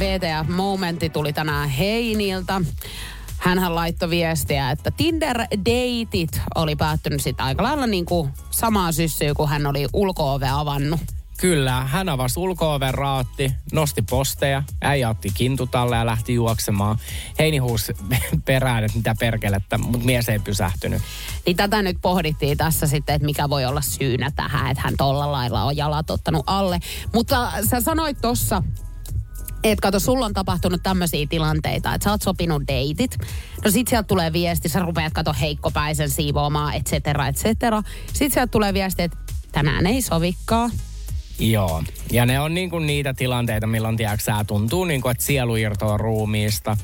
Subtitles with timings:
[0.00, 2.60] VTF-momentti tuli tänään Heiniltä.
[3.38, 9.48] Hänhän laittoi viestiä, että Tinder-deitit oli päättynyt sitten aika lailla niin kuin samaa syssyä, kun
[9.48, 11.00] hän oli ulko avannut.
[11.40, 16.98] Kyllä, hän avasi ulko raatti, nosti posteja, äijä otti kintutalle ja lähti juoksemaan.
[17.38, 17.92] Heini huusi
[18.44, 21.02] perään, että mitä perkelettä, mutta mies ei pysähtynyt.
[21.46, 25.32] Niin tätä nyt pohdittiin tässä sitten, että mikä voi olla syynä tähän, että hän tolla
[25.32, 26.80] lailla on jalat ottanut alle.
[27.14, 28.62] Mutta sä sanoit tossa,
[29.64, 33.18] että kato, sulla on tapahtunut tämmöisiä tilanteita, että sä oot sopinut deitit.
[33.64, 37.82] No sit sieltä tulee viesti, sä rupeat kato heikkopäisen siivoamaan, et cetera, et cetera.
[38.12, 39.16] Sit sieltä tulee viesti, että
[39.52, 40.70] tänään ei sovikkaa.
[41.38, 45.96] Joo, ja ne on niinku niitä tilanteita, milloin tiedätkö, sä tuntuu niinku, että sielu irtoaa
[45.96, 46.76] ruumiista.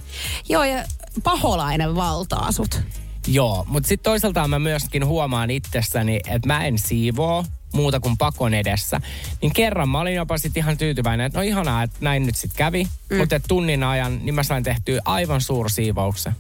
[0.48, 0.84] Joo, ja
[1.22, 2.81] paholainen valtaa sut.
[3.27, 7.45] Joo, mutta sitten toisaalta mä myöskin huomaan itsessäni, että mä en siivoo
[7.77, 9.00] muuta kuin pakon edessä.
[9.42, 12.58] Niin kerran mä olin jopa sitten ihan tyytyväinen, että no ihanaa, että näin nyt sitten
[12.58, 12.84] kävi.
[13.10, 13.16] Mm.
[13.16, 16.32] Mutta tunnin ajan, niin mä sain tehtyä aivan suursiivouksen.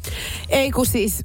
[0.48, 1.22] Ei kun siis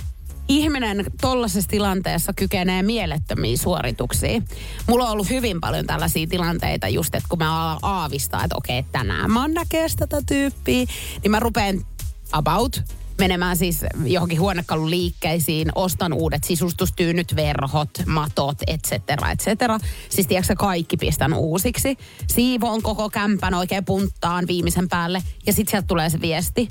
[0.48, 4.46] ihminen tollaisessa tilanteessa kykenee mielettömiin suorituksiin.
[4.88, 9.32] Mulla on ollut hyvin paljon tällaisia tilanteita just, että kun mä aavistaa, että okei, tänään
[9.32, 10.86] mä oon näkee tätä tyyppiä,
[11.24, 11.86] niin mä rupean
[12.32, 12.84] about
[13.22, 19.80] menemään siis johonkin huonekaluliikkeisiin, ostan uudet sisustustyynyt, verhot, matot, et cetera, et cetera.
[20.10, 21.98] Siis tiedätkö kaikki pistän uusiksi.
[22.28, 26.70] Siivoon koko kämpän oikein punttaan viimeisen päälle ja sitten sieltä tulee se viesti.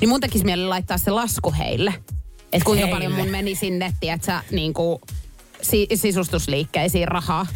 [0.00, 1.94] Niin mun tekisi mieli laittaa se lasku heille.
[2.52, 2.94] Että kuinka heille.
[2.94, 4.98] paljon mun meni sinne, tiedätkö, niin kuin
[5.62, 7.46] si- sisustusliikkeisiin rahaa.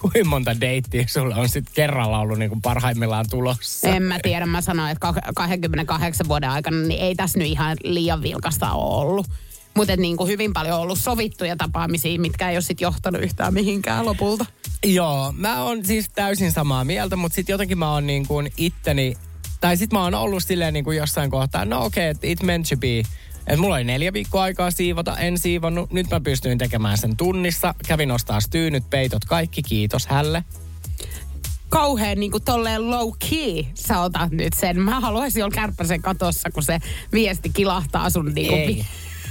[0.00, 3.88] Kuinka monta deittiä sulla on sitten kerralla ollut niin kuin parhaimmillaan tulossa?
[3.88, 8.22] En mä tiedä, mä sanoin, että 28 vuoden aikana niin ei tässä nyt ihan liian
[8.22, 9.26] vilkasta ole ollut.
[9.74, 13.54] Mutta niin kuin hyvin paljon on ollut sovittuja tapaamisia, mitkä ei ole sitten johtanut yhtään
[13.54, 14.46] mihinkään lopulta.
[14.84, 19.16] Joo, mä oon siis täysin samaa mieltä, mutta sitten jotenkin mä oon niin kuin itteni,
[19.60, 22.66] tai sitten mä oon ollut silleen niin kuin jossain kohtaa, no okei, okay, it meant
[22.68, 23.02] to be
[23.46, 25.92] et mulla oli neljä viikkoa aikaa siivota, en siivonnut.
[25.92, 27.74] Nyt mä pystyin tekemään sen tunnissa.
[27.88, 29.62] Kävin ostaa styynyt, peitot, kaikki.
[29.62, 30.44] Kiitos hälle
[31.68, 34.80] kauhean niin kuin tolleen low key sä otat nyt sen.
[34.80, 36.78] Mä haluaisin olla kärppäsen katossa, kun se
[37.12, 38.60] viesti kilahtaa sun niin kuin...
[38.60, 38.86] Ei,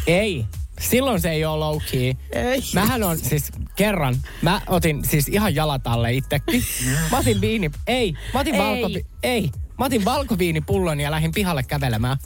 [0.08, 0.46] ei.
[0.80, 2.14] Silloin se ei ole low key.
[2.32, 2.62] Ei.
[2.74, 6.64] Mähän on siis kerran, mä otin siis ihan jalat alle itsekin.
[7.12, 8.62] Mä otin viini, ei, mä otin, ei.
[8.62, 12.18] Valko, ei, mä otin valkoviinipullon ja lähdin pihalle kävelemään.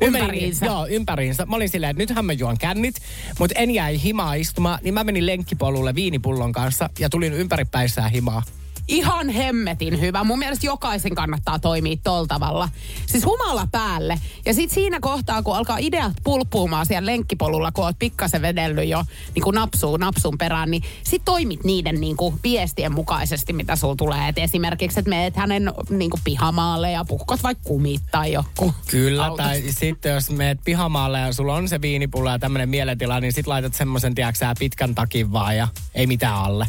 [0.00, 0.66] Ympäriinsä.
[0.66, 1.46] Joo, ympäriinsä.
[1.46, 2.94] Mä olin silleen, että nythän mä juon kännit,
[3.38, 8.42] mutta en jäi himaa istumaan, niin mä menin lenkkipolulle viinipullon kanssa ja tulin ympäripäissään himaa
[8.88, 10.24] ihan hemmetin hyvä.
[10.24, 12.68] Mun mielestä jokaisen kannattaa toimia tol tavalla.
[13.06, 14.20] Siis humala päälle.
[14.46, 19.04] Ja sit siinä kohtaa, kun alkaa ideat pulppuumaan siellä lenkkipolulla, kun oot pikkasen vedellyt jo
[19.34, 23.96] niin kuin napsuu, napsun perään, niin sit toimit niiden niin kuin viestien mukaisesti, mitä sulla
[23.96, 24.28] tulee.
[24.28, 28.74] Et esimerkiksi, että meet hänen niin kuin pihamaalle ja puhkot vaikka kumit tai joku.
[28.86, 29.46] Kyllä, autos.
[29.46, 33.46] tai sitten jos meet pihamaalle ja sulla on se viinipullo ja tämmöinen mieletila, niin sit
[33.46, 36.68] laitat semmoisen, tiedäksä, pitkän takin vaan ja ei mitään alle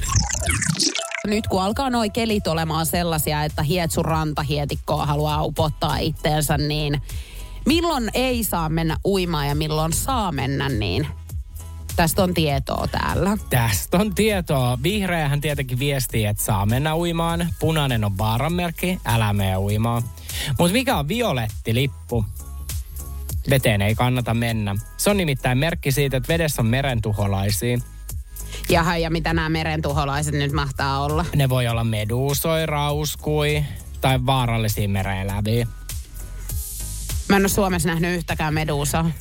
[1.29, 7.01] nyt kun alkaa noi kelit olemaan sellaisia, että hietsun rantahietikkoa haluaa upottaa itteensä, niin
[7.65, 11.07] milloin ei saa mennä uimaan ja milloin saa mennä, niin
[11.99, 13.37] Tästä on tietoa täällä.
[13.49, 14.77] Tästä on tietoa.
[14.83, 17.47] Vihreähän tietenkin viestii, että saa mennä uimaan.
[17.59, 20.03] Punainen on vaaranmerkki, älä mene uimaan.
[20.59, 22.25] Mutta mikä on violetti lippu?
[23.49, 24.75] Veteen ei kannata mennä.
[24.97, 27.79] Se on nimittäin merkki siitä, että vedessä on merentuholaisia.
[28.69, 31.25] Jaha, ja mitä nämä merentuholaiset nyt mahtaa olla?
[31.35, 33.63] Ne voi olla meduusoi, rauskui
[34.01, 35.67] tai vaarallisia mereeläviä.
[37.29, 39.11] Mä en ole Suomessa nähnyt yhtäkään meduusaa.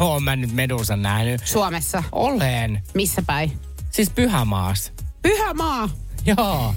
[0.00, 1.46] Oon mä nyt meduusan nähnyt.
[1.46, 2.02] Suomessa?
[2.12, 2.82] Olen.
[2.94, 3.52] Missä päin?
[3.90, 4.92] Siis Pyhämaas.
[5.22, 5.88] Pyhämaa?
[6.26, 6.74] Joo.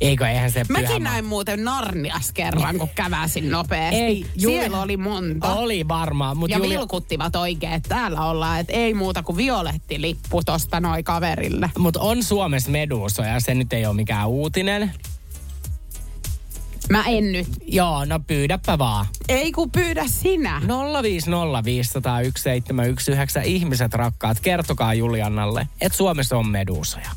[0.00, 4.00] Eikö, eihän se Mäkin pyhä näin muuten Narnias kerran, kun käväsin nopeasti.
[4.00, 4.54] Ei, Juli...
[4.54, 5.54] Siellä oli monta.
[5.54, 6.36] Oli varmaan.
[6.36, 6.68] Mut ja Juli...
[6.68, 11.70] vilkuttivat oikein, että täällä ollaan, että ei muuta kuin violetti lippu tosta noi kaverille.
[11.78, 14.92] Mutta on Suomessa medusoja, se nyt ei ole mikään uutinen.
[16.90, 17.46] Mä en nyt.
[17.66, 19.06] Joo, no pyydäpä vaan.
[19.28, 20.60] Ei kun pyydä sinä.
[20.60, 20.66] 050501719
[23.44, 27.10] ihmiset rakkaat, kertokaa Juliannalle, että Suomessa on medusoja.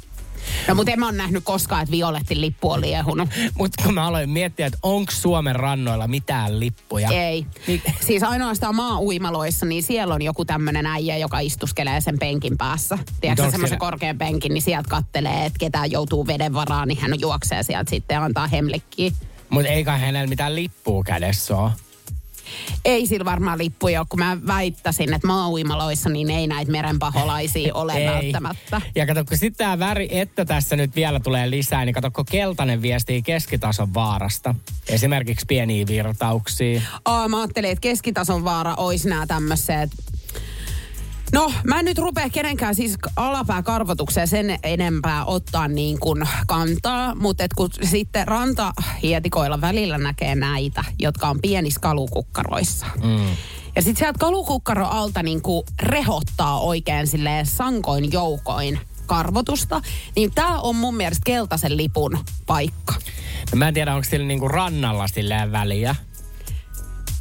[0.68, 3.30] No mutta en mä ole nähnyt koskaan, että violetti lippu on liehunut.
[3.58, 7.10] Mutta kun mä aloin miettiä, että onko Suomen rannoilla mitään lippuja.
[7.10, 7.46] Ei.
[7.68, 12.98] Niin- Siis ainoastaan maa-uimaloissa, niin siellä on joku tämmöinen äijä, joka istuskelee sen penkin päässä.
[13.22, 17.20] Tiedätkö semmoisen siellä- korkean penkin, niin sieltä kattelee, että ketään joutuu veden varaan, niin hän
[17.20, 19.12] juoksee sieltä sitten ja antaa hemlikkiä.
[19.50, 21.72] Mutta ei kai hänellä mitään lippua kädessä ole.
[22.86, 27.94] Ei sillä varmaan lippuja ole, kun mä väittäisin, että maa-uimaloissa niin ei näitä merenpaholaisia ole
[27.98, 28.08] Ei.
[28.08, 28.82] välttämättä.
[28.96, 32.26] Ja kato, kun sitten tämä väri, että tässä nyt vielä tulee lisää, niin kato, kun
[32.32, 34.56] keltainen viestii keskitason vaarasta.
[34.90, 36.82] Esimerkiksi pieniä virtauksia.
[37.06, 39.90] Aa, mä ajattelin, että keskitason vaara olisi nämä tämmöiset
[41.34, 47.44] No, mä en nyt rupea kenenkään siis alapääkarvotukseen sen enempää ottaa niin kuin kantaa, mutta
[47.44, 52.86] et kun sitten rantahietikoilla välillä näkee näitä, jotka on pienissä kalukukkaroissa.
[53.04, 53.28] Mm.
[53.76, 59.82] Ja sitten sieltä kalukukkaro alta niin kuin rehottaa oikein silleen sankoin joukoin karvotusta,
[60.16, 62.94] niin tämä on mun mielestä keltaisen lipun paikka.
[63.52, 65.96] No, mä en tiedä, onko sillä niinku rannalla silleen väliä.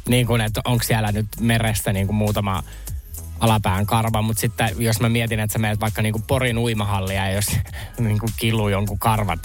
[0.07, 2.63] Niin kuin, että onko siellä nyt meressä niinku muutama
[3.39, 7.31] alapään karva, mutta sitten jos mä mietin, että sä menet vaikka niinku Porin uimahallia ja
[7.31, 7.45] jos
[7.99, 9.39] niinku kiluu jonkun karvat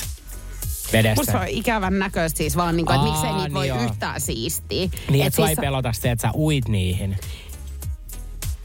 [0.93, 1.21] vedessä.
[1.21, 3.83] Musta se on ikävän näköistä siis vaan, niin kuin, että miksei niitä niin voi joo.
[3.85, 4.89] yhtään siistiä.
[5.11, 7.17] Niin, Et että ei siis- pelota se, että sä uit niihin.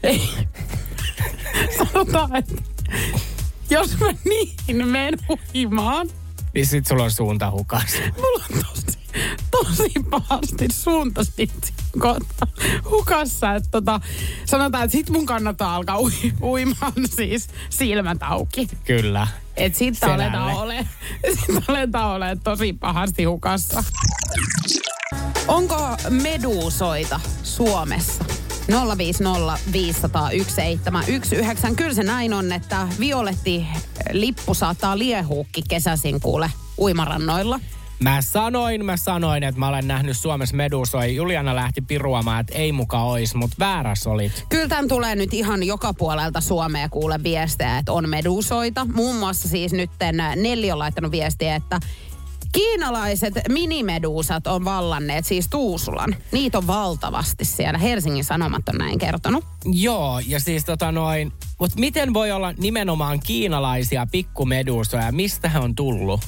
[1.78, 2.54] sanotaan, että
[3.70, 5.14] jos mä niin menen
[5.54, 6.08] uimaan,
[6.54, 7.84] Niin sit sulla on suunta hukas.
[8.16, 8.87] mulla on tosi,
[9.64, 12.46] tosi pahasti suunta sitten kohta
[12.90, 13.54] hukassa.
[13.54, 14.00] Että tota,
[14.44, 16.12] sanotaan, että sit mun kannattaa alkaa ui,
[16.42, 18.68] uimaan siis silmät auki.
[18.84, 19.26] Kyllä.
[19.72, 20.24] Sitten Selälle.
[20.24, 20.86] aletaan ole,
[21.46, 23.84] sit aletaan ole tosi pahasti hukassa.
[25.48, 28.24] Onko meduusoita Suomessa?
[28.98, 31.74] 050 500 1719.
[31.76, 33.66] Kyllä se näin on, että violetti
[34.12, 37.60] lippu saattaa liehuukki kesäsin kuule uimarannoilla.
[38.00, 41.16] Mä sanoin, mä sanoin, että mä olen nähnyt Suomessa medusoi.
[41.16, 44.46] Juliana lähti piruamaan, että ei muka ois, mutta vääräs olit.
[44.48, 48.86] Kyllä tämän tulee nyt ihan joka puolelta Suomea kuule viestejä, että on meduusoita.
[48.94, 49.90] Muun muassa siis nyt
[50.36, 51.80] Nelli on laittanut viestiä, että
[52.52, 56.16] kiinalaiset minimeduusat on vallanneet siis Tuusulan.
[56.32, 57.78] Niitä on valtavasti siellä.
[57.78, 59.44] Helsingin Sanomat on näin kertonut.
[59.64, 65.12] Joo, ja siis tota noin, mutta miten voi olla nimenomaan kiinalaisia pikkumedusoja?
[65.12, 66.20] Mistä he on tullut?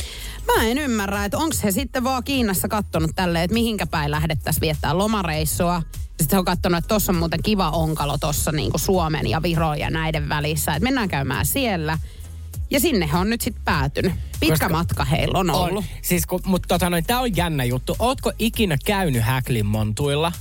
[0.56, 4.60] Mä en ymmärrä, että onko he sitten vaan Kiinassa kattonut tälleen, että mihinkä päin lähdettäisiin
[4.60, 5.82] viettää lomareissua.
[6.08, 9.78] Sitten he on katsonut, että tuossa on muuten kiva onkalo tuossa niinku Suomen ja Viron
[9.78, 10.74] ja näiden välissä.
[10.74, 11.98] Että mennään käymään siellä.
[12.70, 14.12] Ja sinne on nyt sitten päätynyt.
[14.40, 15.84] Pitkä Koska- matka heillä on ollut.
[15.84, 15.90] On.
[16.02, 17.96] Siis kun, mutta tota noin, tää on jännä juttu.
[17.98, 20.32] Ootko ikinä käynyt Häklin montuilla?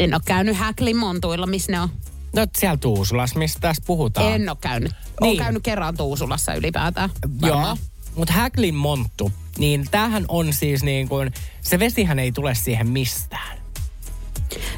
[0.00, 1.88] En ole käynyt Häklin montuilla, missä ne on.
[2.36, 4.32] No siellä Tuusulas, mistä tässä puhutaan.
[4.32, 4.92] En ole käynyt.
[4.92, 5.08] Niin.
[5.20, 7.10] Olen käynyt kerran Tuusulassa ylipäätään.
[7.42, 7.56] Joo.
[7.56, 7.76] Varmaan.
[8.14, 13.61] Mutta Häklin monttu, niin tämähän on siis niin kuin, se vesihän ei tule siihen mistään.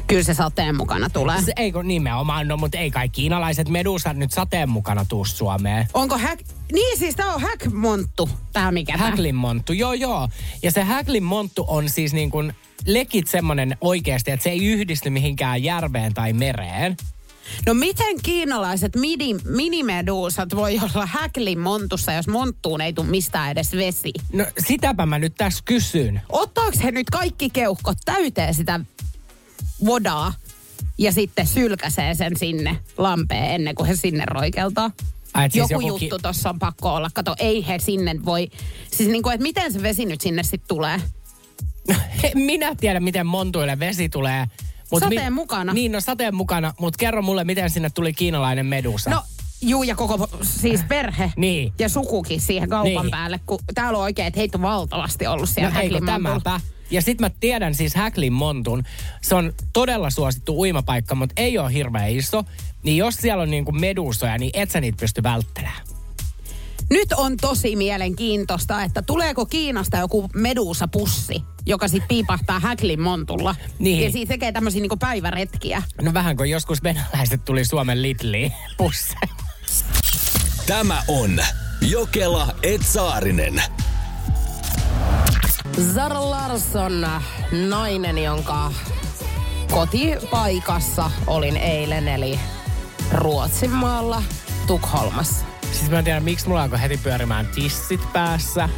[0.07, 1.41] Kyllä se sateen mukana tulee.
[1.41, 5.87] Se, ei kun nimenomaan, no mutta ei kai kiinalaiset medusat nyt sateen mukana tuu Suomeen.
[5.93, 6.39] Onko häk...
[6.71, 8.97] Niin siis tää on häkmonttu, tää mikä.
[8.97, 10.29] Häklin monttu, joo joo.
[10.63, 12.53] Ja se Häklin monttu on siis niin kuin
[12.85, 16.97] lekit semmonen oikeasti, että se ei yhdisty mihinkään järveen tai mereen.
[17.65, 23.71] No miten kiinalaiset midi, minimeduusat voi olla häklin montussa, jos monttuun ei tule mistään edes
[23.71, 24.13] vesi?
[24.33, 26.21] No sitäpä mä nyt tässä kysyn.
[26.29, 28.79] Ottaako he nyt kaikki keuhkot täyteen sitä
[29.85, 30.33] vodaa
[30.97, 34.91] ja sitten sylkäsee sen sinne lampeen ennen kuin he sinne roikeltaa?
[35.33, 37.09] Ai, siis joku, joku ki- juttu tuossa on pakko olla.
[37.13, 38.49] Kato, ei he sinne voi...
[38.91, 41.01] Siis niin kuin, että miten se vesi nyt sinne sitten tulee?
[42.35, 44.45] Minä tiedän, miten montuille vesi tulee.
[44.91, 45.73] Mut Sateen mukana.
[45.73, 49.09] Niin, no sateen mukana, mutta kerro mulle, miten sinne tuli kiinalainen medusa.
[49.09, 49.23] No,
[49.61, 51.73] juu, ja koko siis perhe Niin.
[51.79, 53.11] ja sukukin siihen kaupan Niin.
[53.11, 56.59] päälle, kun täällä on oikein, että heitä on valtavasti ollut siellä no tämäpä?
[56.91, 58.83] Ja sit mä tiedän siis Häklin montun.
[59.21, 62.43] Se on todella suosittu uimapaikka, mutta ei ole hirveän iso.
[62.83, 65.81] Niin jos siellä on niinku medusoja, niin et sä niitä pysty välttelemään.
[66.89, 73.55] Nyt on tosi mielenkiintoista, että tuleeko Kiinasta joku meduusapussi, joka sitten piipahtaa Häklin montulla.
[73.79, 74.03] Niin.
[74.03, 75.83] Ja siitä tekee tämmöisiä niinku päiväretkiä.
[76.01, 79.35] No vähän kuin joskus venäläiset tuli Suomen Lidliin pusseilla.
[80.65, 81.39] Tämä on
[81.81, 83.63] Jokela Etsaarinen.
[85.93, 87.07] Zara Larsson,
[87.69, 88.71] nainen, jonka
[89.71, 92.39] kotipaikassa olin eilen, eli
[93.11, 94.23] Ruotsin maalla
[94.67, 95.45] Tukholmassa.
[95.71, 98.69] Siis mä en tiedä, miksi mulla alkoi heti pyörimään tissit päässä.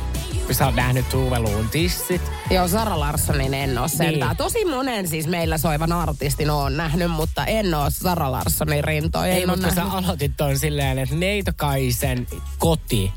[0.51, 2.21] Sä oot nähnyt Tuuveluun tissit.
[2.51, 4.29] Joo, Sara Larssonin en ole sentään.
[4.29, 4.37] Niin.
[4.37, 9.33] Tosi monen siis meillä soivan artistin on nähnyt, mutta en ole Sara Larssonin rintoja.
[9.33, 12.27] Ei, mutta sä aloitit ton silleen, että Neitokaisen
[12.57, 13.13] koti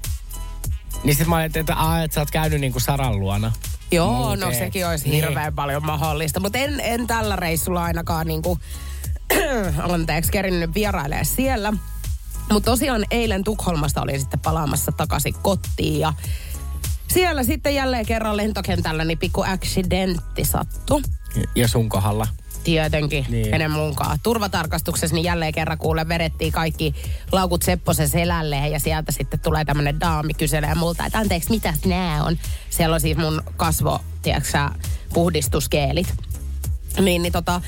[1.04, 3.52] Niin sit mä ajattelin, että, aa, että sä oot käynyt niinku Saran luona.
[3.92, 4.40] Joo, Muuten.
[4.40, 5.25] no sekin olisi Niin.
[5.25, 6.40] hirveän paljon mahdollista.
[6.40, 8.59] Mutta en, en tällä reissulla ainakaan niinku,
[9.92, 11.73] anteeksi, kerinnyt vierailemaan siellä.
[12.52, 16.12] Mutta tosiaan eilen Tukholmasta olin sitten palaamassa takaisin kotiin ja
[17.09, 21.02] siellä sitten jälleen kerran lentokentällä niin pikku accidentti sattui.
[21.57, 22.26] Ja sun kohdalla.
[22.64, 23.42] Tietenkin, Niin.
[23.42, 23.54] niin.
[23.54, 24.18] ennen munkaan.
[24.22, 26.94] Turvatarkastuksessa niin jälleen kerran kuule vedettiin kaikki
[27.32, 32.24] laukut Sepposen selälle ja sieltä sitten tulee tämmönen daami kyselee multa, että anteeksi, mitä nää
[32.24, 32.38] on?
[32.70, 34.68] Siellä on siis mun kasvo, tiedätkö
[35.14, 36.14] puhdistuskeelit.
[37.00, 37.60] Niin, niin tota,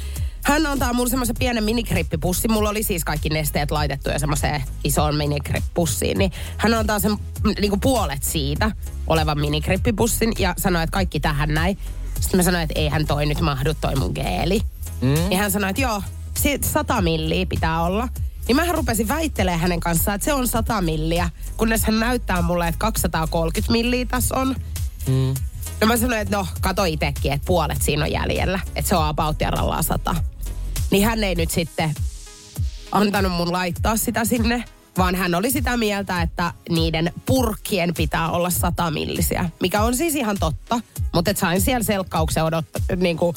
[0.45, 2.53] hän antaa mulle semmoisen pienen minikrippipussin.
[2.53, 6.19] Mulla oli siis kaikki nesteet laitettu ja semmoiseen isoon minikrippippussiin.
[6.19, 7.17] Niin hän antaa sen
[7.61, 8.71] niinku puolet siitä
[9.07, 11.79] olevan minikrippipussin ja sanoi, että kaikki tähän näin.
[12.21, 14.61] Sitten mä sanoin, että eihän toi nyt mahdu toi mun geeli.
[15.03, 15.33] Mm.
[15.33, 16.03] Ja hän sanoi, että joo,
[16.41, 18.09] sit 100 milliä pitää olla.
[18.49, 22.69] Niin mähän rupesin väittelemään hänen kanssaan, että se on 100 milliä, kunnes hän näyttää mulle,
[22.69, 24.57] että 230 milliä tässä on.
[25.09, 25.35] Mm.
[25.81, 28.61] No mä sanoin, että no, kato itekin, että puolet siinä on jäljellä.
[28.77, 30.15] Että se on about jarrallaan sata.
[30.91, 31.95] Niin hän ei nyt sitten
[32.93, 34.65] antanut mun laittaa sitä sinne,
[34.99, 40.37] vaan hän oli sitä mieltä, että niiden purkkien pitää olla satamillisiä, mikä on siis ihan
[40.41, 40.81] totta.
[41.15, 43.37] Mutta et sain siellä selkkauksen odottaa, niin kuin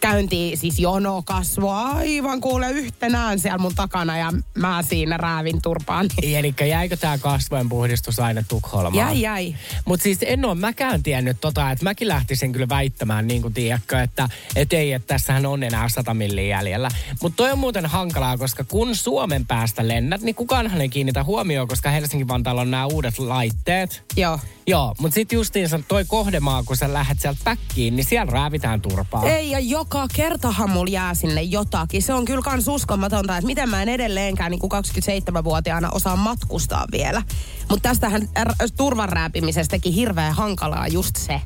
[0.00, 6.06] käyntiin, siis jono kasvoi aivan kuule yhtenään siellä mun takana ja mä siinä räävin turpaan.
[6.22, 9.06] Eli jäikö tää kasvojen puhdistus aina Tukholmaan?
[9.06, 9.54] Jäi, jäi.
[9.84, 14.00] Mutta siis en ole mäkään tiennyt tota, että mäkin lähtisin kyllä väittämään, niin kuin tiedätkö,
[14.00, 16.90] että et ei, että tässähän on enää 100 milliä jäljellä.
[17.22, 21.68] Mutta toi on muuten hankalaa, koska kun Suomen päästä lennät, niin kukaanhan ei kiinnitä huomioon,
[21.68, 24.04] koska Helsinki-Vantaalla on nämä uudet laitteet.
[24.16, 24.38] Joo.
[24.68, 29.26] Joo, mutta sitten justiinsa toi kohdemaa, kun sä lähdet sieltä päkkiin, niin siellä räävitään turpaa.
[29.26, 32.02] Ei, ja joka kertahan mulla jää sinne jotakin.
[32.02, 36.84] Se on kyllä kans uskomatonta, että miten mä en edelleenkään niin kuin 27-vuotiaana osaa matkustaa
[36.92, 37.22] vielä.
[37.70, 41.40] Mutta tästähän r- turvan rääpimisestäkin hirveän hankalaa just se,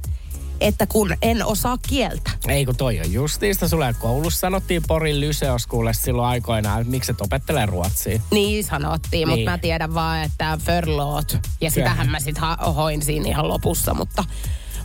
[0.61, 2.31] että kun en osaa kieltä.
[2.49, 3.69] Ei kun toi on justiista.
[3.69, 8.21] Sulle koulussa sanottiin Porin Lyseos kuule silloin aikoinaan, että miksi et opettelee ruotsia.
[8.31, 9.51] Niin sanottiin, mutta Niin.
[9.51, 11.39] mä tiedän vaan, että förlåt.
[11.61, 12.37] Ja sitähän mä sit
[12.77, 14.25] hoin siinä ihan lopussa, mutta,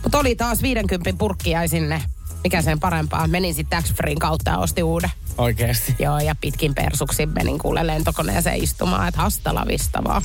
[0.02, 2.02] mutta oli taas 50 purkki jäi sinne.
[2.46, 3.26] Mikä sen parempaa.
[3.26, 5.10] Menin sitten tax freein kautta ja ostin uuden.
[5.38, 5.94] Oikeesti.
[5.98, 10.22] Joo, ja pitkin persuksi menin kuule lentokoneeseen istumaan, että hasta la vista vaan.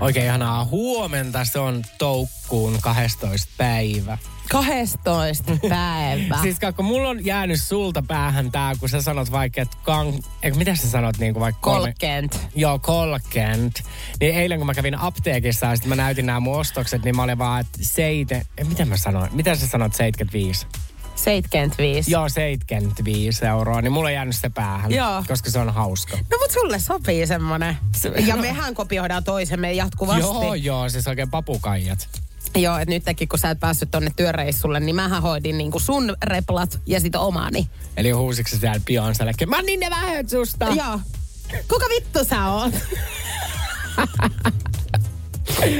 [0.00, 0.64] Oikein ihanaa.
[0.64, 4.18] Huomenta se on toukkuun 12 päivä.
[4.50, 6.38] 12 päivä.
[6.42, 10.18] Siis kun mulla on jäänyt sulta päähän tää, kun sä sanot vaikka, että kang...
[10.42, 11.86] Eikö, mitä sä sanot niin kuin vaikka kolme...
[11.86, 12.40] Kolkent.
[12.54, 13.82] Joo, kolkent.
[14.20, 17.22] Niin eilen kun mä kävin apteekissa ja sitten mä näytin nämä mun ostokset, niin mä
[17.22, 18.46] olin vaan, että seite...
[18.68, 19.36] Mitä mä sanoin?
[19.36, 20.66] Mitä sä sanot 75?
[21.18, 22.10] 75.
[22.10, 23.82] Joo, 75 euroa.
[23.82, 24.92] Niin mulla on jäänyt se päähän.
[24.92, 25.24] Joo.
[25.28, 26.16] Koska se on hauska.
[26.16, 27.76] No mut sulle sopii semmonen.
[28.26, 30.20] Ja mehän kopioidaan toisemme jatkuvasti.
[30.20, 32.08] Joo, joo, siis oikein papukaijat.
[32.56, 36.80] Joo, että nytkin kun sä et päässyt tonne työreissulle, niin mähän hoidin niinku sun replat
[36.86, 37.70] ja sit omani.
[37.96, 40.64] Eli huusiksi sä siellä Beyoncélle, mä oon niin ne vähät susta.
[40.64, 41.00] Joo.
[41.68, 42.74] Kuka vittu sä oot?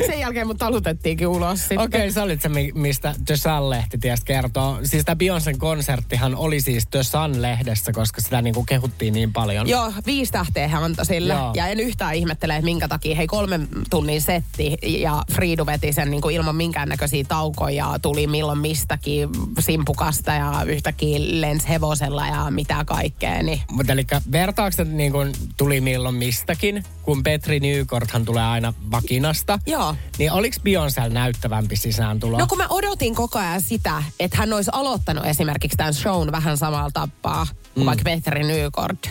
[0.06, 1.78] Sen jälkeen mut talutettiinkin ulos sitten.
[1.78, 4.78] Okei, okay, sä olit se, mi- mistä The Sun-lehti ties kertoo.
[4.84, 9.68] Siis tämä Beyoncén konserttihan oli siis The Sun-lehdessä, koska sitä niinku kehuttiin niin paljon.
[9.68, 11.32] Joo, viisi tähteä hän antoi sille.
[11.34, 11.52] Joo.
[11.54, 13.16] Ja en yhtään ihmettele, että minkä takia.
[13.16, 17.98] Hei, kolmen tunnin setti ja Friidu veti sen niin kuin ilman minkäännäköisiä taukoja.
[18.02, 23.42] Tuli milloin mistäkin simpukasta ja yhtäkkiä lens hevosella ja mitä kaikkea.
[23.42, 23.60] Niin.
[23.70, 29.58] Mutta eli vertaukset niin kun tuli milloin mistäkin, kun Petri Nykorthan tulee aina vakinasta.
[29.68, 29.94] Joo.
[30.18, 32.38] Niin oliks Beyoncé näyttävämpi sisääntulo?
[32.38, 36.56] No kun mä odotin koko ajan sitä, että hän olisi aloittanut esimerkiksi tämän shown vähän
[36.56, 37.86] samalla tapaa kuin mm.
[37.86, 39.10] vaikka Petri Nykort.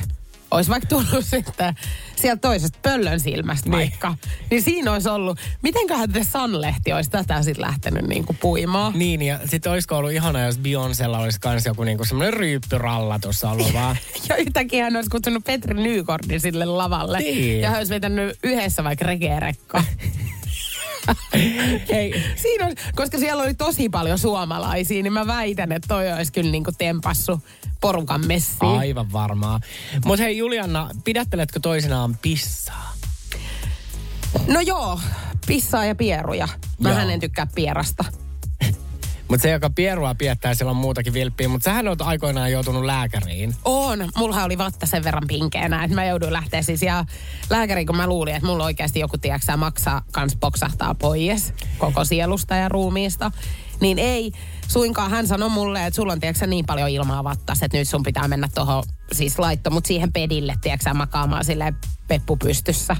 [0.51, 1.75] Olisi vaikka tullut sitten
[2.15, 3.77] sieltä toisesta pöllön silmästä Niin.
[3.77, 4.15] vaikka.
[4.51, 8.93] Niin siinä olisi ollut, mitenköhän The Sun-lehti olisi tätä sitten lähtenyt niinku puimaan.
[8.99, 13.49] Niin, ja sitten olisiko ollut ihana, jos Beyoncélla olisi kans joku niinku semmoinen ryyppyralla tuossa
[13.49, 13.97] ollut vaan.
[14.29, 17.19] Ja yhtäkkiä hän olisi kutsunut Petri Nykordin sille lavalle.
[17.19, 17.61] Niin.
[17.61, 19.83] Ja hän olisi vetänyt yhdessä vaikka regeerekka.
[21.91, 26.31] Hei, Siinä on, koska siellä oli tosi paljon suomalaisia, niin mä väitän, että toi olisi
[26.31, 27.41] kyllä niinku tempassu
[27.81, 28.79] porukan messiin.
[28.79, 29.59] aivan varmaa.
[30.05, 32.93] Mutta hei Julianna, pidätteletkö toisinaan pissaa?
[34.47, 34.99] No joo,
[35.47, 36.47] pissaa ja pieruja.
[36.79, 38.03] Mä en tykkää pierasta.
[39.27, 41.47] Mutta se, joka pierua piettää, sillä on muutakin vilppiä.
[41.47, 43.55] Mutta sähän oot aikoinaan joutunut lääkäriin.
[43.65, 44.09] On.
[44.17, 47.05] Mulla oli vatta sen verran pinkeänä, että mä jouduin lähteä siis ja
[47.49, 52.55] lääkäriin, kun mä luulin, että mulla oikeasti joku, tiedätkö maksaa kans boksahtaa pois koko sielusta
[52.55, 53.31] ja ruumiista.
[53.81, 54.31] Niin ei,
[54.67, 58.03] suinkaan hän sanoi mulle, että sulla on tiedätkö, niin paljon ilmaa vattas, että nyt sun
[58.03, 61.73] pitää mennä tuohon, siis laitto mut siihen pedille, tiedätkö, makaamaan sille
[62.07, 62.95] peppu pystyssä.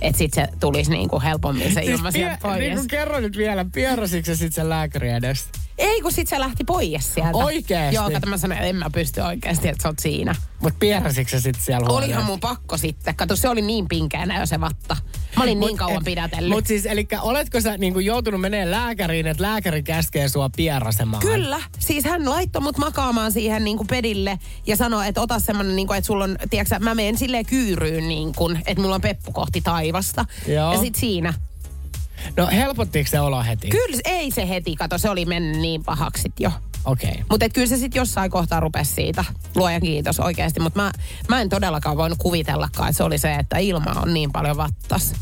[0.00, 2.58] Että sit se tulisi niinku helpommin se ilma sieltä pois.
[2.58, 5.67] niin kuin kerro nyt vielä, pierasitko sit sen lääkäri edestä?
[5.78, 7.38] Ei, kun sit se lähti pois sieltä.
[7.38, 7.94] Oikeesti?
[7.94, 10.34] Joo, kato mä sanoin, että en mä pysty oikeasti, että sä oot siinä.
[10.60, 12.26] Mut pierasitko sä sit siellä Olihan huoneessa?
[12.26, 13.16] mun pakko sitten.
[13.16, 14.96] Kato, se oli niin pinkeänä jo se vatta.
[15.36, 16.50] Mä olin niin kauan pidätellyt.
[16.50, 21.20] Mutta siis, eli oletko sä niinku joutunut menee lääkäriin, että lääkäri käskee sua pierasemaan?
[21.22, 21.60] Kyllä.
[21.78, 25.86] Siis hän laittoi mut makaamaan siihen niin kuin pedille ja sanoi, että ota semmonen, niin
[25.86, 29.32] kuin, että sulla on, tiedätkö, mä menen silleen kyyryyn, niin kuin, että mulla on peppu
[29.32, 30.24] kohti taivasta.
[30.46, 30.72] Joo.
[30.72, 31.34] Ja sit siinä.
[32.36, 33.68] No helpottiko se olo heti?
[33.68, 36.50] Kyllä ei se heti, kato, se oli mennyt niin pahaksi jo.
[36.84, 37.10] Okei.
[37.10, 37.24] Okay.
[37.30, 39.24] Mutta kyllä se sitten jossain kohtaa rupesi siitä.
[39.54, 40.60] Luojan kiitos oikeasti.
[40.60, 40.92] Mutta mä,
[41.28, 45.14] mä en todellakaan voinut kuvitellakaan, että se oli se, että ilma on niin paljon vattas.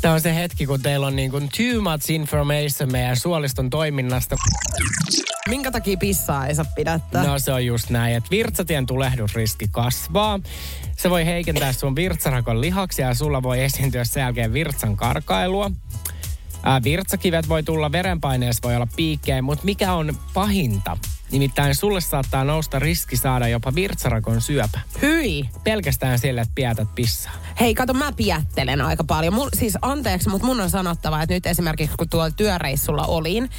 [0.00, 4.36] Tämä on se hetki, kun teillä on niin kuin too much information meidän suoliston toiminnasta.
[5.48, 7.24] Minkä takia pissaa ei saa pidättää?
[7.24, 10.40] No se on just näin, että virtsatien tulehdusriski kasvaa.
[10.96, 15.70] Se voi heikentää sun virtsarakon lihaksia ja sulla voi esiintyä sen jälkeen virtsan karkailua.
[16.84, 20.96] Virtsakivet voi tulla, verenpaineessa voi olla piikkejä, mutta mikä on pahinta?
[21.30, 24.80] Nimittäin sulle saattaa nousta riski saada jopa virtsarakon syöpä.
[25.02, 25.50] Hyi.
[25.64, 27.32] Pelkästään sille, että pietät pissaa.
[27.60, 29.34] Hei, kato, mä piättelen aika paljon.
[29.34, 33.50] Mul, siis anteeksi, mutta mun on sanottava, että nyt esimerkiksi kun tuolla työreissulla olin,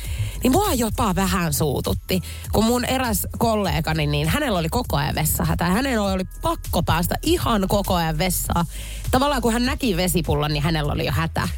[0.44, 2.22] niin mua jopa vähän suututti.
[2.52, 5.66] Kun mun eräs kollegani, niin hänellä oli koko ajan vessahätä.
[5.66, 8.66] Hänellä oli pakko päästä ihan koko ajan vessaan.
[9.12, 11.50] Tavallaan kun hän näki vesipullon, niin hänellä oli jo hätä.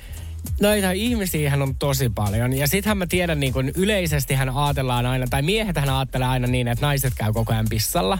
[0.62, 2.54] Noita ihmisiä on tosi paljon.
[2.54, 6.48] Ja sittenhän mä tiedän, niin kun yleisesti hän ajatellaan aina, tai miehet hän ajattelee aina
[6.48, 8.20] niin, että naiset käy koko ajan pissalla.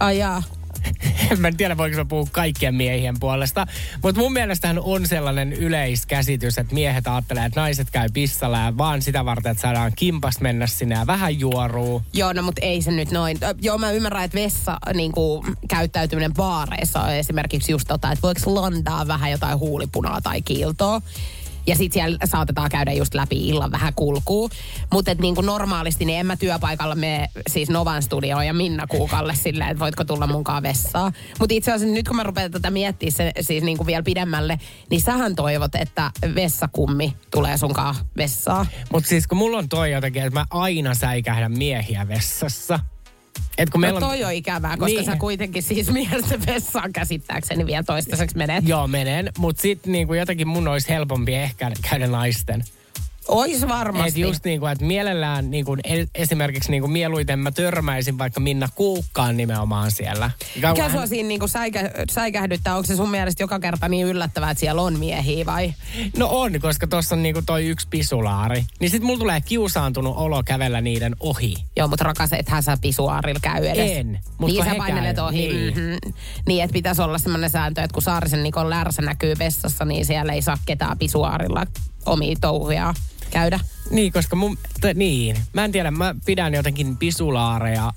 [0.00, 0.18] Ai
[0.86, 1.36] jaa.
[1.38, 3.66] mä en tiedä, voiko mä puhua kaikkien miehien puolesta.
[4.02, 9.02] Mutta mun mielestähän on sellainen yleiskäsitys, että miehet ajattelee, että naiset käy pissalla ja vaan
[9.02, 12.02] sitä varten, että saadaan kimpas mennä sinne ja vähän juoruu.
[12.12, 13.38] Joo, no mutta ei se nyt noin.
[13.60, 18.54] Joo, mä ymmärrän, että vessa niin kuin, käyttäytyminen baareissa on esimerkiksi just tota, että voiko
[18.54, 21.02] landaa vähän jotain huulipunaa tai kiiltoa.
[21.66, 24.50] Ja sit siellä saatetaan käydä just läpi illan vähän kulkuu.
[24.92, 29.34] Mutta niin kuin normaalisti, niin en mä työpaikalla mene siis Novan studioon ja Minna Kuukalle
[29.34, 31.12] silleen, että voitko tulla munkaan vessaan.
[31.40, 34.58] Mutta itse asiassa nyt kun mä rupean tätä miettimään se, siis niin kuin vielä pidemmälle,
[34.90, 38.66] niin sähän toivot, että vessakummi tulee sunkaan vessaan.
[38.92, 42.80] Mutta siis kun mulla on toi jotenkin, että mä aina säikähdän miehiä vessassa.
[43.58, 44.02] Et kun No meillä on...
[44.02, 45.04] toi on ikävää, koska Niin.
[45.04, 48.68] sä kuitenkin siis miesten vessaan käsittääkseni vielä toistaiseksi menet.
[48.68, 49.32] Joo, menen.
[49.38, 52.64] Mutta sitten niinku jotenkin mun olisi helpompi ehkä käydä naisten.
[53.28, 54.22] Ois varmasti.
[54.22, 59.36] Et just niinku, että mielellään niinku, e- esimerkiksi niinku mieluiten mä törmäisin vaikka Minna Kuukkaan
[59.36, 60.30] nimenomaan siellä.
[60.54, 62.76] Mikä Kauan sua siinä niinku säikä, säikähdyttää?
[62.76, 65.74] Onko se sun mielestä joka kerta niin yllättävää, että siellä on miehiä vai?
[66.16, 68.64] No on, koska tuossa on niinku toi yksi pisulaari.
[68.80, 71.54] Niin sit mulla tulee kiusaantunut olo kävellä niiden ohi.
[71.76, 73.90] Joo, mutta rakas, ethän sä pisuaarilla käy edes.
[73.96, 75.48] En, mut niin sä painelet ohi.
[75.48, 75.74] niin.
[75.74, 76.12] Mm-hmm.
[76.46, 80.32] Niin, että pitäisi olla semmoinen sääntö, että kun Saarisen Nikon lärsä näkyy vessassa, niin siellä
[80.32, 81.66] ei saa ketään pisuaarilla
[82.06, 82.94] omia touhuja
[83.30, 83.60] käydä.
[83.90, 85.36] Niin, koska mun, t- niin.
[85.52, 87.92] Mä en tiedä, mä pidän jotenkin pisulaareja.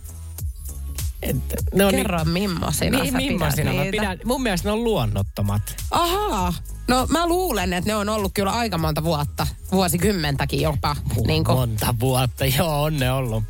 [1.21, 1.35] Et,
[1.73, 4.19] ne on Kerro, millaisina niin, sä millaisina pidät mä pidän.
[4.25, 5.61] Mun mielestä ne on luonnottomat.
[5.91, 6.53] Ahaa.
[6.87, 10.95] No mä luulen, että ne on ollut kyllä aika monta vuotta, vuosikymmentäkin jopa.
[11.27, 11.57] Niin kuin.
[11.57, 13.43] Monta vuotta, joo, on ne ollut.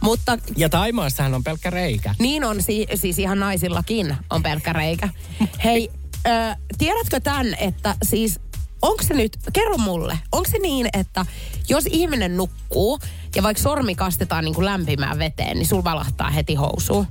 [0.00, 2.14] Mutta Ja Taimaassahan on pelkkä reikä.
[2.18, 5.08] niin on si- siis ihan naisillakin on pelkkä reikä.
[5.64, 5.90] Hei,
[6.26, 6.30] ö,
[6.78, 8.40] tiedätkö tämän, että siis
[8.84, 11.26] onko se nyt, kerro mulle, onko se niin, että
[11.68, 12.98] jos ihminen nukkuu
[13.34, 17.06] ja vaikka sormi kastetaan niin kuin lämpimään veteen, niin sul valahtaa heti housuun?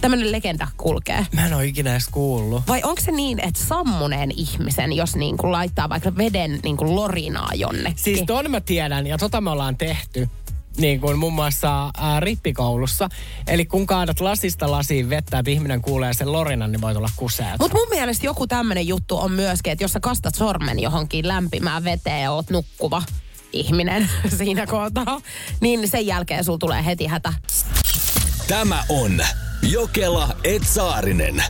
[0.00, 1.26] Tämmöinen legenda kulkee.
[1.32, 2.62] Mä en ole ikinä edes kuullut.
[2.68, 6.96] Vai onko se niin, että sammuneen ihmisen, jos niin kuin laittaa vaikka veden niin kuin
[6.96, 7.98] lorinaa jonnekin?
[8.04, 10.28] Siis ton mä tiedän, ja tota me ollaan tehty.
[10.78, 13.08] Niin kuin muun muassa ää, rippikoulussa.
[13.46, 17.58] Eli kun kaadat lasista lasiin vettä, että ihminen kuulee sen lorinan, niin voi tulla kuseet.
[17.58, 21.84] Mutta mun mielestä joku tämmöinen juttu on myöskin, että jos sä kastat sormen johonkin lämpimään
[21.84, 23.02] veteen ja oot nukkuva
[23.52, 25.20] ihminen siinä kohtaa,
[25.60, 27.32] niin sen jälkeen sul tulee heti hätä.
[28.48, 29.20] Tämä on
[29.62, 31.42] Jokela Etsaarinen.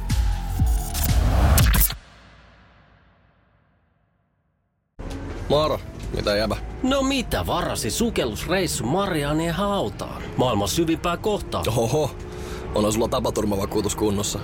[5.49, 5.81] Moro,
[6.17, 6.57] mitä jäbä?
[6.83, 10.23] No mitä varasi sukellusreissu Marianien hautaan?
[10.37, 11.63] Maailman syvimpää kohtaa.
[11.77, 12.11] Oho,
[12.75, 14.39] on sulla tapaturmavakuutus kunnossa.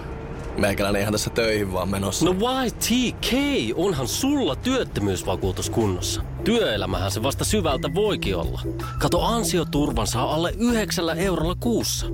[0.57, 2.25] Meikäläinen ihan tässä töihin vaan menossa.
[2.25, 3.33] No YTK,
[3.75, 6.23] onhan sulla työttömyysvakuutus kunnossa.
[6.45, 8.63] Työelämähän se vasta syvältä voikin olla.
[8.99, 12.07] Kato ansioturvan saa alle 9 eurolla kuussa.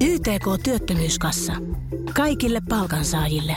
[0.00, 1.52] YTK Työttömyyskassa.
[2.14, 3.56] Kaikille palkansaajille.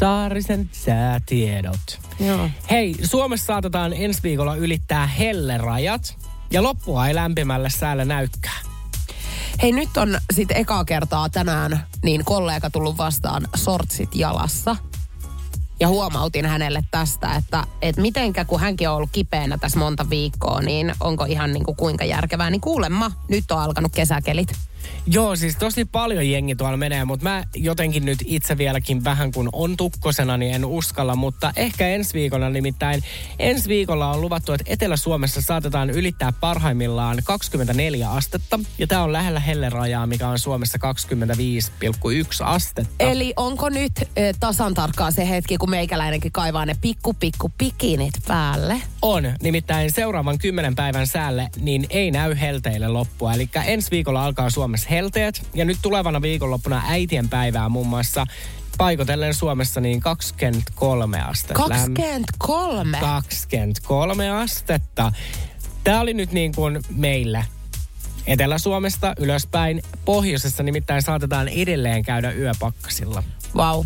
[0.00, 2.00] Saarisen säätiedot.
[2.20, 2.50] Joo.
[2.70, 6.16] Hei, Suomessa saatetaan ensi viikolla ylittää hellerajat.
[6.50, 8.58] Ja loppua ei lämpimällä säällä näykkää.
[9.62, 14.76] Hei, nyt on sitten ekaa kertaa tänään niin kollega tullut vastaan sortsit jalassa.
[15.80, 20.60] Ja huomautin hänelle tästä, että, että mitenkä kun hänkin on ollut kipeänä tässä monta viikkoa,
[20.60, 22.50] niin onko ihan niin kuin kuinka järkevää.
[22.50, 24.52] Niin kuulemma, nyt on alkanut kesäkelit.
[25.06, 29.48] Joo, siis tosi paljon jengi tuolla menee, mutta mä jotenkin nyt itse vieläkin vähän kun
[29.52, 31.16] on tukkosena, niin en uskalla.
[31.16, 33.02] Mutta ehkä ensi viikolla nimittäin.
[33.38, 38.60] Ensi viikolla on luvattu, että Etelä-Suomessa saatetaan ylittää parhaimmillaan 24 astetta.
[38.78, 40.90] Ja tämä on lähellä hellerajaa, mikä on Suomessa 25,1
[42.40, 42.94] astetta.
[43.00, 48.14] Eli onko nyt e, tasan tarkkaan se hetki, kun meikäläinenkin kaivaa ne pikku pikku pikinit
[48.28, 48.82] päälle?
[49.02, 53.34] On, nimittäin seuraavan kymmenen päivän säälle, niin ei näy helteille loppua.
[53.34, 58.26] Eli ensi viikolla alkaa Suomessa helteet, ja nyt tulevana viikonloppuna äitien päivää muun muassa
[58.78, 61.54] paikotellen Suomessa niin 23 astetta.
[61.54, 62.98] 23?
[63.00, 65.12] 23 astetta.
[65.84, 67.44] Tämä oli nyt niin kuin meillä
[68.26, 69.82] Etelä-Suomesta ylöspäin.
[70.04, 73.22] Pohjoisessa nimittäin saatetaan edelleen käydä yöpakkasilla.
[73.56, 73.84] Vau.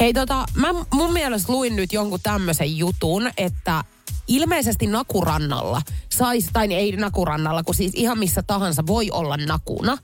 [0.00, 3.84] Hei tota, mä mun mielestä luin nyt jonkun tämmöisen jutun, että
[4.28, 9.98] ilmeisesti Nakurannalla saisi, tai ei Nakurannalla, kun siis ihan missä tahansa voi olla nakuna,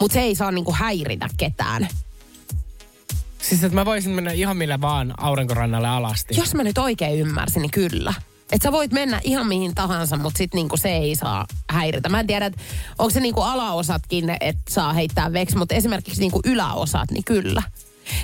[0.00, 1.88] mutta se ei saa niinku häiritä ketään.
[3.42, 6.34] Siis että mä voisin mennä ihan millä vaan aurinkorannalle alasti.
[6.36, 8.14] Jos mä nyt oikein ymmärsin, niin kyllä.
[8.52, 12.08] Että sä voit mennä ihan mihin tahansa, mutta sit niinku se ei saa häiritä.
[12.08, 12.60] Mä en tiedä, että
[12.98, 17.62] onko se niinku alaosatkin, että saa heittää veksi, mutta esimerkiksi niinku yläosat, niin kyllä.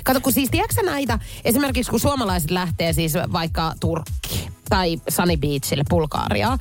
[0.03, 5.83] Kato, kun siis tiedätkö näitä, esimerkiksi kun suomalaiset lähtee siis vaikka Turkki tai Sunny Beachille,
[5.89, 6.59] Bulgariaan,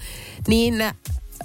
[0.48, 0.74] niin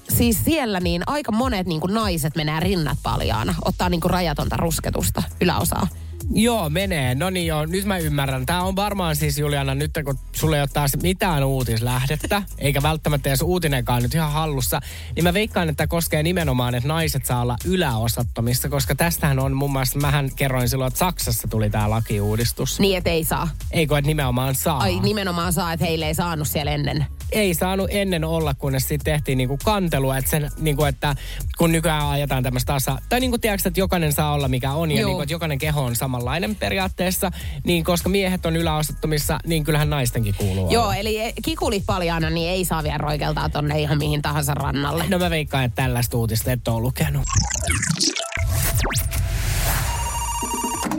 [0.09, 4.57] siis siellä niin aika monet niin kuin naiset menee rinnat paljaana, ottaa niin kuin rajatonta
[4.57, 5.87] rusketusta yläosaa.
[6.33, 7.15] Joo, menee.
[7.15, 8.45] No niin joo, nyt mä ymmärrän.
[8.45, 13.29] Tämä on varmaan siis Juliana nyt, kun sulle ei ole taas mitään uutislähdettä, eikä välttämättä
[13.29, 14.79] edes uutinenkaan nyt ihan hallussa,
[15.15, 19.71] niin mä veikkaan, että koskee nimenomaan, että naiset saa olla yläosattomissa, koska tästähän on muun
[19.71, 22.79] muassa, mähän kerroin silloin, että Saksassa tuli tämä lakiuudistus.
[22.79, 23.49] Niin, että ei saa.
[23.71, 24.77] Eikö, että nimenomaan saa?
[24.77, 27.05] Ai nimenomaan saa, että heille ei saanut siellä ennen.
[27.31, 31.15] Ei saanut ennen olla, kunnes sitten tehtiin niinku kantelua, että, sen, niinku, että
[31.57, 35.05] kun nykyään ajetaan tämmöistä tasa, tai niinku tiedätkö, että jokainen saa olla mikä on, ja
[35.05, 37.31] niinku, että jokainen keho on samanlainen periaatteessa,
[37.63, 40.95] niin koska miehet on yläosattomissa, niin kyllähän naistenkin kuuluu Joo, olla.
[40.95, 45.05] eli kikulit paljaana, niin ei saa vielä roikeltaa tonne ihan mihin tahansa rannalle.
[45.09, 47.23] No mä veikkaan, että tällaista uutista et ole lukenut.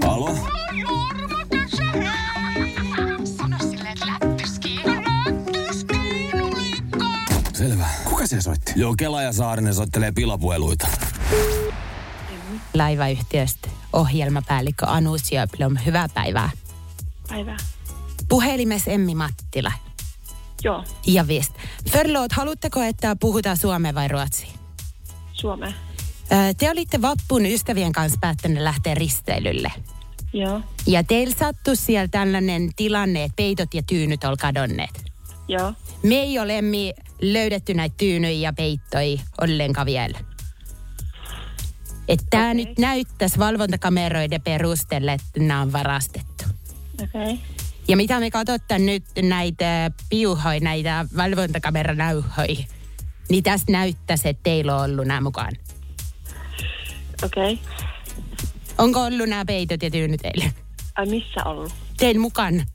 [0.07, 0.39] Alo?
[7.53, 7.87] Selvä.
[8.05, 8.73] Kuka se soitti?
[8.77, 10.89] Joo, Kela ja Saarinen soittelee pilapueluita.
[12.75, 15.77] Laivayhtiöstä ohjelmapäällikkö Anu Sjöblom.
[15.87, 16.51] Hyvää päivää.
[17.29, 17.57] Päivää.
[18.29, 19.73] Puhelimes Emmi Mattila.
[20.65, 21.53] Joo, Ja visst.
[21.91, 24.49] Förlåt, haluatteko, että puhutaan suomea vai ruotsia?
[25.33, 25.73] Suomea.
[26.59, 29.73] Te olitte vappun ystävien kanssa päättäneet lähteä risteilylle.
[30.33, 35.05] Joo, Ja teillä sattui siellä tällainen tilanne, että peitot ja tyynyt on kadonneet.
[35.49, 35.73] joo.
[36.03, 36.55] Me ei ole
[37.23, 40.19] löydetty näitä tyynyjä ja peittoja ollenkaan vielä.
[42.09, 42.55] Että tämä Okei.
[42.55, 46.45] nyt näyttäisi valvontakameroiden perusteella, että nämä on varastettu.
[47.03, 47.23] Okei.
[47.23, 47.37] Okay.
[47.89, 52.65] Ja mitä me katsotaan nyt näitä piuhoja, näitä valvontakameranauhoja,
[53.29, 55.53] niin tästä näyttäisi, että teillä on ollut nämä mukaan.
[57.23, 57.53] Okei.
[57.53, 57.65] Okay.
[58.79, 60.53] Onko ollut nämä peitot ja tyynyt teille?
[60.97, 61.73] Ai missä ollut?
[61.97, 62.67] Tein mukaan.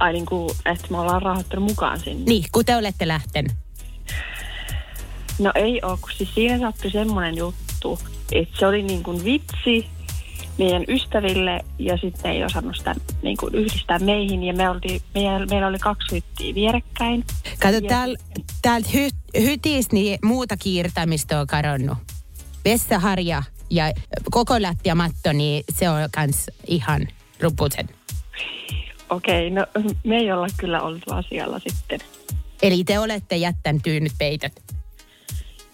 [0.00, 2.24] Ai niin kuin, että me ollaan rahoittanut mukaan sinne.
[2.24, 3.52] Niin, kun te olette lähtenyt.
[5.38, 7.67] No ei oo, kun siis siinä sattui semmoinen juttu,
[8.32, 9.86] että se oli niin kuin vitsi
[10.58, 15.46] meidän ystäville ja sitten ei osannut sitä niin kuin yhdistää meihin ja me oltiin, meillä,
[15.46, 17.24] meillä oli kaksi hyttiä vierekkäin.
[17.58, 18.18] Kato, täällä
[18.62, 19.08] täältä hy,
[19.40, 21.98] hytis niin muuta kiirtämistä on kadonnut.
[22.64, 23.92] Vessaharja ja
[24.30, 27.08] koko lattiamatto, niin se on kans ihan
[27.40, 27.88] rupusen.
[29.10, 29.66] Okei, okay, no
[30.04, 32.00] me ei olla kyllä oltu asialla sitten.
[32.62, 34.52] Eli te olette jättänyt tyynyt peitot.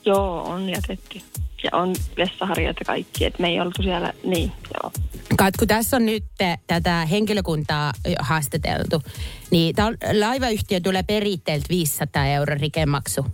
[0.04, 1.20] Joo, on jätetty.
[1.64, 4.92] Ja on vessaharjat ja kaikki, että me ei oltu siellä, niin joo.
[5.37, 6.24] Kat, kun tässä on nyt
[6.66, 9.03] tätä henkilökuntaa haastateltu,
[9.50, 13.27] niin on- laivayhtiö tulee peritteeltä 500 euro rikemaksu.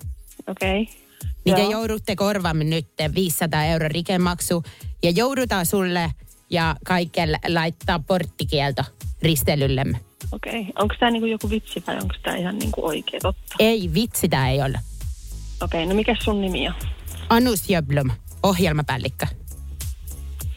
[0.46, 0.82] Okei.
[0.82, 0.94] Okay.
[1.44, 4.62] niin te joudutte korvaamaan nyt 500 euro rikemaksu
[5.02, 6.10] ja joudutaan sulle
[6.50, 8.82] ja kaikille laittaa porttikielto
[9.22, 10.00] ristelyllemme.
[10.32, 10.60] Okei.
[10.60, 10.72] Okay.
[10.78, 13.56] Onko tämä niinku joku vitsi vai onko tämä ihan niinku oikea totta?
[13.58, 14.80] Ei, vitsi tää ei ole.
[15.62, 16.74] Okei, okay, no mikä sun nimi on?
[17.30, 18.10] Anus Jöblom,
[18.42, 19.26] ohjelmapäällikkö.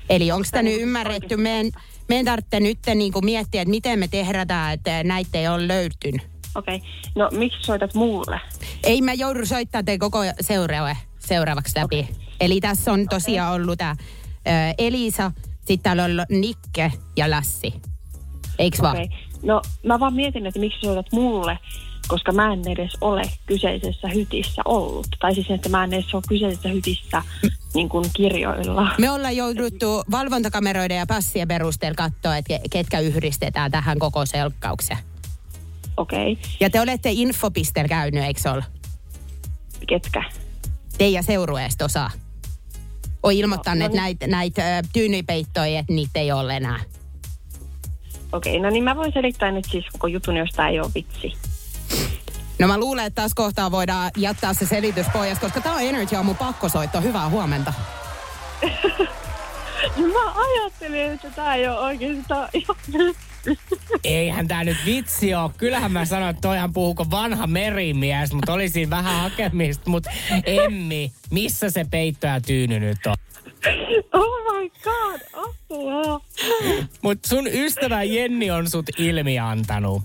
[0.10, 1.38] Eli onko tämä nyt ymmärretty?
[1.38, 1.72] Meidän,
[2.10, 6.22] meidän tarvitsee nyt niinku miettiä, että miten me tehdään, että näitä ei ole löytynyt.
[6.56, 6.76] Okei.
[6.76, 6.88] Okay.
[7.16, 8.40] No miksi soitat mulle?
[8.84, 12.00] Ei mä joudu soittaa teidän koko seuraava, seuraavaksi läpi.
[12.00, 12.16] Okay.
[12.40, 13.96] Eli tässä on tosiaan ollut tämä
[14.78, 17.74] Elisa, sitten täällä on ollut Nikke ja Lassi.
[18.60, 18.96] Eiks vaan?
[18.96, 19.10] Okei.
[19.44, 21.58] No mä vaan mietin, että miksi soitat mulle,
[22.08, 25.08] koska mä en edes ole kyseisessä hytissä ollut.
[25.20, 27.24] Tai siis, että mä en edes ole kyseisessä hytissä
[27.74, 28.88] niin kuin kirjoilla.
[28.98, 35.00] Me ollaan jouduttu valvontakameroiden ja passien perusteella katsoa, että ke- ketkä yhdistetään tähän koko selkkaukseen.
[35.98, 36.32] Okei.
[36.32, 36.44] Okay.
[36.60, 38.64] Ja te olette infopisteellä käynyt, eikö ole?
[39.88, 40.24] Ketkä?
[40.98, 42.12] Teidän seurueesta osaa.
[43.24, 44.62] On ilmoittanut, No, no näitä näit, ö,
[44.94, 46.80] tyynypeittoja, että niitä ei ole enää.
[48.32, 50.92] Okei, okay, no niin mä voin selittää nyt siis koko jutun, jos tää ei ole
[50.96, 51.34] vitsi.
[52.60, 56.16] No mä luulen, että tässä kohtaa voidaan jättää se selitys pois, koska tämä on Energy
[56.16, 57.02] Aamu pakkosoitto.
[57.02, 57.74] Hyvää huomenta.
[59.98, 62.50] Ja mä ajattelin, että tää ei ole oikeastaan
[64.04, 65.52] Eihän tää nyt vitsi oo.
[65.58, 69.90] Kyllähän mä sanoin, että toihan puhuko vanha merimies, mutta oli siinä vähän hakemista.
[69.90, 70.12] Mutta
[70.46, 73.16] Emmi, missä se peitto ja tyyny nyt on?
[74.14, 76.22] Oh my god, apua.
[77.02, 80.04] Mut sun ystävä Jenni on sut ilmiantanut.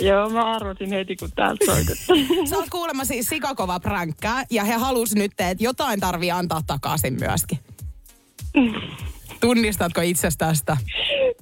[0.00, 2.48] Joo, mä arvotin heti, kun täältä soitettiin.
[2.48, 7.16] Sä oot kuulemma siis sikakova prankkää ja he halus nyt, että jotain tarvii antaa takaisin
[7.20, 7.58] myöskin.
[9.40, 10.76] Tunnistatko itsestä tästä?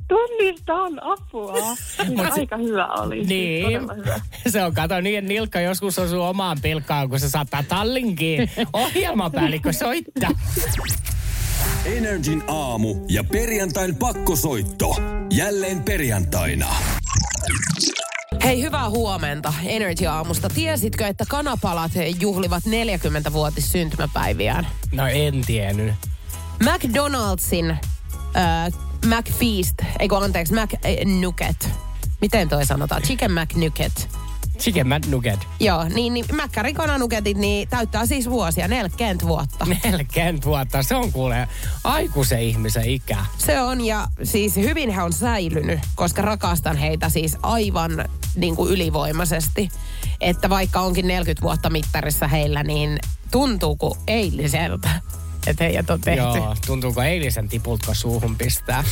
[0.08, 1.76] Tunnistan apua.
[2.06, 3.16] Siis aika hyvä oli.
[3.16, 3.66] Siis Niin.
[3.96, 4.20] hyvä.
[4.48, 8.50] Se on, kato niin, että Nilkka joskus osuu omaan pilkkaan, kun se saattaa tallinkiin.
[8.72, 10.30] Ohjelmapäällikkö soittaa.
[11.84, 14.96] Energin aamu ja perjantain pakkosoitto.
[15.32, 16.66] Jälleen perjantaina.
[18.46, 20.48] Hei, hyvää huomenta Energy-aamusta.
[20.48, 24.66] Tiesitkö, että kanapalat juhlivat 40-vuotis syntymäpäiviään?
[24.92, 25.94] No en tiennyt.
[26.62, 28.72] McDonald'sin äh,
[29.06, 31.70] McFeast, eikö anteeksi, McNugget.
[32.20, 33.02] Miten toi sanotaan?
[33.02, 34.08] Chicken McNugget.
[34.58, 35.40] Chicken McNugget.
[35.60, 39.66] Joo, niin, niin Mäkkärin kananuketit niin täyttää siis vuosia, 40 vuotta.
[39.84, 41.48] 40 vuotta, se on kuule
[41.84, 43.16] aikuisen ihmisen ikä.
[43.38, 48.04] Se on ja siis hyvin he on säilynyt, koska rakastan heitä siis aivan
[48.36, 49.68] niin kuin ylivoimaisesti.
[50.20, 52.98] Että vaikka onkin 40 vuotta mittarissa heillä, niin
[53.30, 54.90] tuntuu kuin eiliseltä,
[55.46, 56.38] että heidät on tehty.
[56.38, 58.84] Joo, tuntuuko eilisen tipultko suuhun pistää?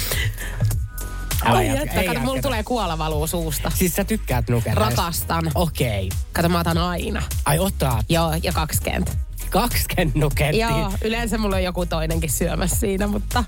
[1.45, 3.73] Ai ei kato, mulla tulee kuola valuu suusta.
[3.75, 4.91] Siis sä tykkäät nukereista?
[4.91, 5.51] Rakastan.
[5.55, 6.07] Okei.
[6.07, 6.19] Okay.
[6.33, 7.23] Kato, mä otan aina.
[7.45, 9.13] Ai ottaa Joo, ja 20.
[9.51, 10.71] 20 nukettia.
[10.71, 13.45] Joo, yleensä mulla on joku toinenkin syömässä siinä, mutta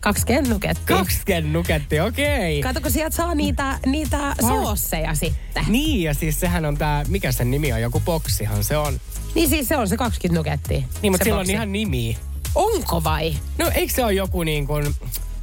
[0.00, 0.96] 20 nukettia.
[0.96, 2.60] 20 nuketti, okei.
[2.62, 5.64] Kato, kun sieltä saa niitä, niitä soosseja sitten.
[5.68, 9.00] Niin, ja siis sehän on tää, mikä sen nimi on, joku boksihan se on.
[9.34, 10.82] Niin siis se on se 20 nukettia.
[11.02, 12.16] Niin, mutta sillä on ihan nimi.
[12.54, 13.34] Onko vai?
[13.58, 14.94] No eikö se ole joku niin kuin,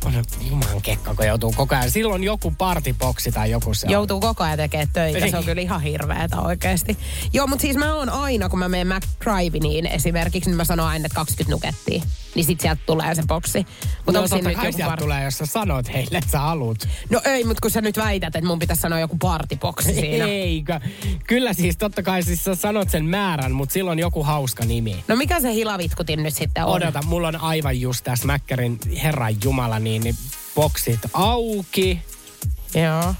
[0.06, 0.13] on
[0.50, 1.91] juman kekka, kun joutuu koko ajan.
[1.91, 3.94] Silloin joku partiboksi tai joku se on.
[3.94, 5.20] Joutuu koko ajan tekemään töitä.
[5.20, 5.46] Se on Niin.
[5.46, 6.98] kyllä ihan hirveetä oikeasti.
[7.34, 11.06] Joo, mutta siis mä oon aina, kun mä menen McDriveniin esimerkiksi, niin mä sanon aina,
[11.06, 12.04] että 20 nukettia.
[12.36, 13.65] Niin sit sieltä tulee se boksi.
[14.06, 15.00] Mutta no, totta kai sieltä var...
[15.00, 16.88] tulee, jos sä sanot heille, että sä haluut.
[17.10, 20.26] No ei, mutta kun sä nyt väität, että mun pitäisi sanoa joku partiboksi siinä.
[20.26, 20.80] Eikö?
[21.28, 25.04] Kyllä siis totta kai siis sä sanot sen määrän, mutta silloin joku hauska nimi.
[25.08, 26.71] No mikä se hilavitkutin nyt sitten on?
[26.71, 30.15] Odota, mulla on aivan just tässä Mäkkärin Herran Jumala, niin, niin
[30.56, 32.02] boksit auki.
[32.76, 33.13] Joo.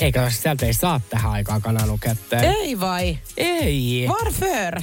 [0.00, 2.44] Eikö sieltä ei saa tähän aikaan kananuketteen?
[2.44, 3.18] Ei vai?
[3.36, 4.06] Ei.
[4.08, 4.82] Varför?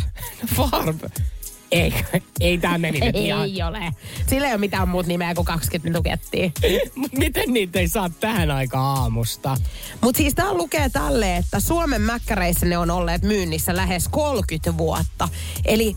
[0.58, 1.04] Varp.
[1.72, 1.94] Ei,
[2.40, 3.44] ei tää meni nyt ihan.
[3.44, 3.92] Ei ole.
[4.28, 6.52] Sillä ei ole mitään muut nimeä kuin 20 nukettia.
[7.18, 9.58] Miten niitä ei saa tähän aikaan aamusta?
[10.02, 15.30] Mutta siis tää lukee tälle, että Suomen mäkkäreissä ne on olleet myynnissä lähes 30 vuotta.
[15.66, 15.96] Eli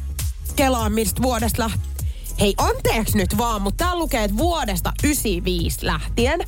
[0.56, 1.92] kelaa mistä vuodesta lähtien.
[2.40, 6.40] Hei, anteeksi nyt vaan, mutta tää lukee, että vuodesta 95 lähtien.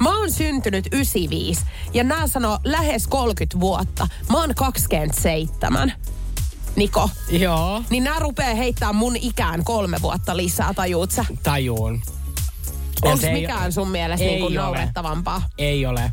[0.00, 1.60] Mä oon syntynyt 95
[1.94, 4.08] ja nää sanoo lähes 30 vuotta.
[4.30, 5.92] Mä oon 27.
[6.76, 7.10] Niko.
[7.30, 7.82] Joo.
[7.90, 11.24] Niin nää rupee heittää mun ikään kolme vuotta lisää, tajuut sä?
[11.42, 12.02] Tajuun.
[13.02, 15.42] Onko se ei- mikään sun mielestä ei niin naurettavampaa?
[15.58, 16.12] Ei ole.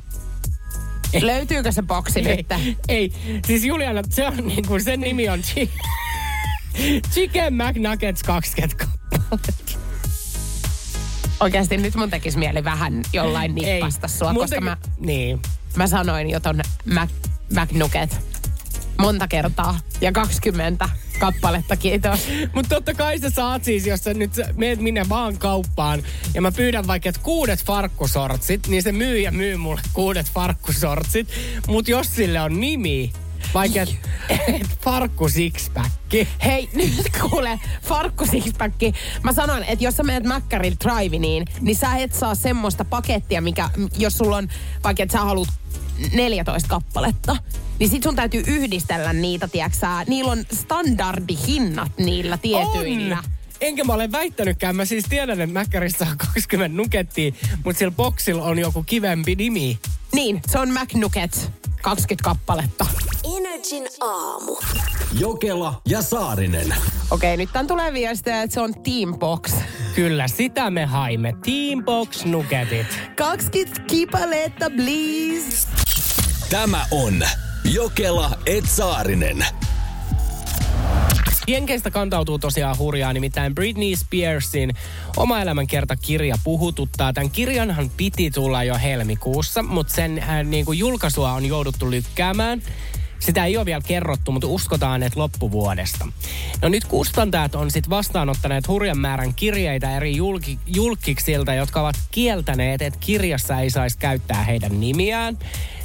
[1.22, 2.48] Löytyykö se boksi Ei, nyt?
[2.90, 3.14] ei,
[3.48, 5.70] siis Juliana, se on niin kuin, sen nimi on chi-
[7.14, 9.74] Chicken McNuggets 20 kappaletta.
[11.40, 15.42] Oikeasti nyt mun tekisi mieli vähän jollain nippasta sua, koska teki- mä, Niin.
[15.76, 16.62] mä sanoin jo ton
[16.94, 17.10] Mac,
[17.52, 18.37] McNugget.
[19.00, 22.28] Monta kertaa ja 20 kappaletta, kiitos.
[22.54, 26.52] Mutta totta kai sä saat siis, jos sä nyt meet minne vaan kauppaan ja mä
[26.52, 31.28] pyydän vaikka, että kuudet farkkusortsit, niin se myyjä myy mulle kuudet farkkusortsit.
[31.68, 33.12] Mutta jos sille on nimi,
[33.54, 33.96] vaikka et,
[34.48, 36.28] et farkku sixpacki.
[36.46, 38.94] Hei, nyt kuule, farkku sixpacki.
[39.24, 43.70] Mä sanon, että jos sä menet Mäkkärin Driviniin, niin sä et saa semmoista pakettia, mikä,
[43.98, 44.48] jos sulla on,
[44.84, 45.50] vaikka että sä haluat
[46.14, 47.38] 14 kappaletta,
[47.80, 50.04] niin sit sun täytyy yhdistellä niitä, tiiäksä.
[50.08, 53.18] Niillä on standardihinnat niillä tietyillä.
[53.18, 53.24] On.
[53.62, 54.76] Enkä mä ole väittänytkään.
[54.76, 57.32] Mä siis tiedän, että Mäkkärissä on 20 nukettia,
[57.66, 59.80] mutta sillä boksilla on joku kivempi nimi.
[60.14, 61.52] Niin, se on McNugget.
[61.82, 62.86] 20 kappaletta.
[63.38, 64.56] Energin aamu.
[65.20, 66.76] Jokela ja Saarinen.
[67.12, 69.54] Okei, nyt tän tulee viestiä, että se on Teambox.
[69.96, 71.34] Kyllä, sitä me haimme.
[71.46, 72.88] Teambox Nuggetit.
[73.16, 75.68] 20 kipaletta, please.
[76.50, 77.24] Tämä on
[77.74, 79.46] Jokela et Saarinen.
[81.48, 84.74] Jenkeistä kantautuu tosiaan hurjaa, nimittäin Britney Spearsin
[85.18, 87.14] oma elämänkertakirja puhututtaa.
[87.14, 92.62] Tämän kirjanhan piti tulla jo helmikuussa, mutta sen äh, niin kuin julkaisua on jouduttu lykkäämään.
[93.20, 96.08] Sitä ei ole vielä kerrottu, mutta uskotaan, että loppuvuodesta.
[96.62, 102.82] No nyt kustantajat on sitten vastaanottaneet hurjan määrän kirjeitä eri julki, julkiksilta, jotka ovat kieltäneet,
[102.82, 105.38] että kirjassa ei saisi käyttää heidän nimiään.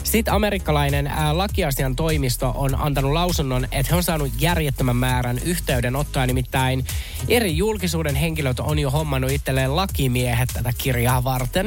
[0.05, 6.27] Sitten amerikkalainen ää, lakiasian toimisto on antanut lausunnon, että he on saanut järjettömän määrän yhteydenottoja.
[6.27, 6.85] Nimittäin
[7.29, 11.67] eri julkisuuden henkilöt on jo hommannut itselleen lakimiehet tätä kirjaa varten.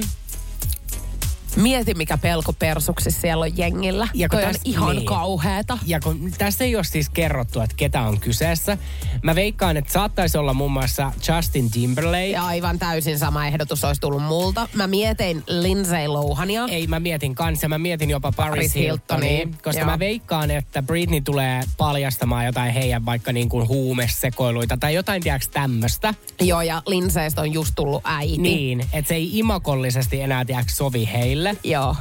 [1.55, 4.07] Mieti, mikä pelko persuksissa siellä on jengillä.
[4.13, 5.05] Ja kun Toi on ihan niin.
[5.05, 5.77] kauheeta.
[5.85, 8.77] Ja kun tässä ei ole siis kerrottu, että ketä on kyseessä.
[9.23, 12.27] Mä veikkaan, että saattaisi olla muun muassa Justin Timberlake.
[12.27, 14.67] Ja aivan täysin sama ehdotus olisi tullut multa.
[14.73, 16.65] Mä mietin Lindsay Lohania.
[16.69, 17.67] Ei, mä mietin kanssa.
[17.67, 19.29] Mä mietin jopa Paris, Paris Hiltonia.
[19.29, 19.57] Hiltonia.
[19.63, 19.89] Koska Joo.
[19.89, 25.47] mä veikkaan, että Britney tulee paljastamaan jotain heidän vaikka niin kuin huumesekoiluita tai jotain tiedäks
[25.49, 26.13] tämmöstä.
[26.41, 28.37] Joo, ja Lindsaystä on just tullut äiti.
[28.37, 31.59] Niin, että se ei imakollisesti enää tiedäks sovi heille sille.
[31.63, 31.95] Joo.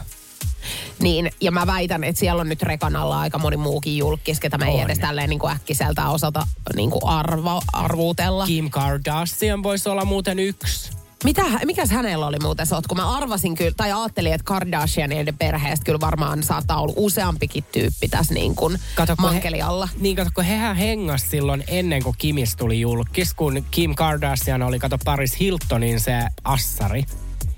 [0.98, 4.58] Niin, ja mä väitän, että siellä on nyt rekan alla aika moni muukin julkis, ketä
[4.58, 8.46] me ei edes tälleen niin kuin äkkiseltä osata niin kuin arvo, arvuutella.
[8.46, 10.90] Kim Kardashian voisi olla muuten yksi.
[11.24, 12.86] Mitä, mikäs hänellä oli muuten sot?
[12.86, 18.08] Kun mä arvasin kyllä, tai ajattelin, että Kardashianien perheestä kyllä varmaan saattaa olla useampikin tyyppi
[18.08, 19.86] tässä niin kuin kato, mankelialla.
[19.86, 24.62] He, niin kato, kun hehän hengas silloin ennen kuin Kimis tuli julkis, kun Kim Kardashian
[24.62, 26.12] oli, kato Paris Hiltonin se
[26.44, 27.04] assari.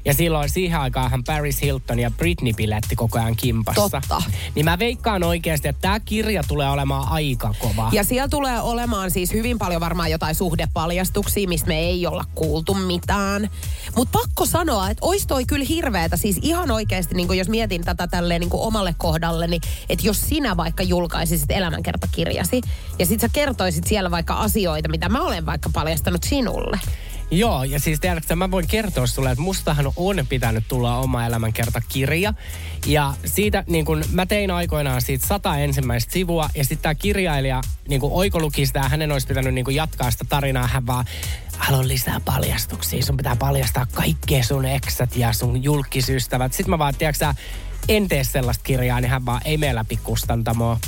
[0.07, 3.89] Ja silloin siihen aikaan Paris Hilton ja Britney piletti koko ajan kimpassa.
[3.89, 4.23] Totta.
[4.55, 7.89] Niin mä veikkaan oikeasti, että tämä kirja tulee olemaan aika kova.
[7.93, 12.75] Ja siellä tulee olemaan siis hyvin paljon varmaan jotain suhdepaljastuksia, mistä me ei olla kuultu
[12.75, 13.51] mitään.
[13.97, 16.17] Mutta pakko sanoa, että ois toi kyllä hirveetä.
[16.17, 20.57] Siis ihan oikeasti, niin jos mietin tätä tälleen niin omalle kohdalle, niin että jos sinä
[20.57, 22.61] vaikka julkaisisit elämänkertakirjasi
[22.99, 26.81] ja sit sä kertoisit siellä vaikka asioita, mitä mä olen vaikka paljastanut sinulle.
[27.31, 32.35] Joo, ja siis tiedätkö, mä voin kertoa sulle, että mustahan on pitänyt tulla oma elämänkertakirja.
[32.87, 37.61] Ja siitä, niin kun mä tein aikoinaan siitä sata ensimmäistä sivua, ja sitten tämä kirjailija
[37.89, 41.05] niin oikoluki sitä, hänen olisi pitänyt niin jatkaa sitä tarinaa, hän vaan,
[41.59, 46.53] haluan lisää paljastuksia, sun pitää paljastaa kaikkea sun eksät ja sun julkisystävät.
[46.53, 47.35] Sitten mä vaan, tiedätkö
[47.89, 50.79] en tee sellaista kirjaa, niin hän vaan, ei mene läpi kustantamoa.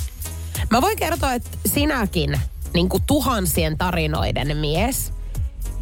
[0.71, 2.41] Mä voin kertoa, että sinäkin,
[2.75, 5.13] niin kuin tuhansien tarinoiden mies,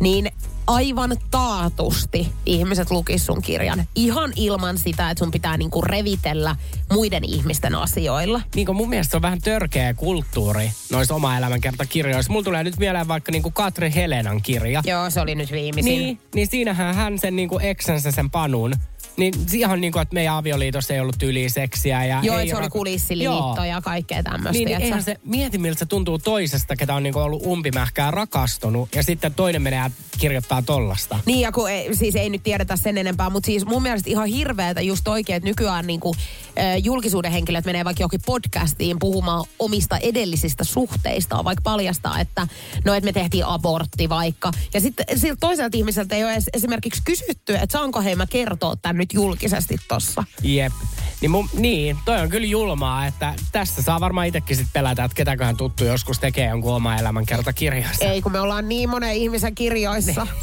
[0.01, 0.33] niin
[0.67, 3.85] aivan taatusti ihmiset lukis sun kirjan.
[3.95, 6.57] Ihan ilman sitä, että sun pitää niinku revitellä
[6.93, 8.41] muiden ihmisten asioilla.
[8.55, 12.33] Niin mun mielestä se on vähän törkeä kulttuuri noissa oma elämänkertakirjoissa.
[12.33, 14.83] Mulla tulee nyt mieleen vaikka niinku Katri Helenan kirja.
[14.85, 15.93] Joo, se oli nyt viimeisin.
[15.93, 18.73] Niin, niin siinähän hän sen niinku eksänsä sen panun
[19.17, 22.05] niin ihan niin kuin, että meidän avioliitossa ei ollut yli seksiä.
[22.05, 24.53] Ja Joo, ei se oli kulissiliitto ja kaikkea tämmöistä.
[24.53, 28.11] Niin, niin eihän se, mieti miltä se tuntuu toisesta, ketä on niin kuin ollut umpimähkää
[28.11, 28.95] rakastunut.
[28.95, 31.21] Ja sitten toinen menee ja kirjoittaa tollasta.
[31.27, 34.27] Niin ja kun ei, siis ei nyt tiedetä sen enempää, mutta siis mun mielestä ihan
[34.27, 36.19] hirveetä just oikein, että nykyään niin kuin,
[36.59, 42.47] äh, julkisuuden henkilöt menee vaikka johonkin podcastiin puhumaan omista edellisistä suhteistaan, vaikka paljastaa, että
[42.85, 44.51] no, että me tehtiin abortti vaikka.
[44.75, 45.07] Ja sitten
[45.41, 49.77] toiselta ihmiseltä ei ole edes esimerkiksi kysytty, että saanko hei mä kertoa tämän nyt julkisesti
[49.89, 50.25] tossa.
[50.43, 50.73] Jep.
[51.21, 55.15] Niin, mun, niin, toi on kyllä julmaa, että tässä saa varmaan itsekin sitten pelätä, että
[55.15, 58.05] ketäköhän tuttu joskus tekee jonkun oma elämänkertakirjassa.
[58.05, 60.25] Ei, kun me ollaan niin monen ihmisen kirjoissa.
[60.25, 60.35] Niin.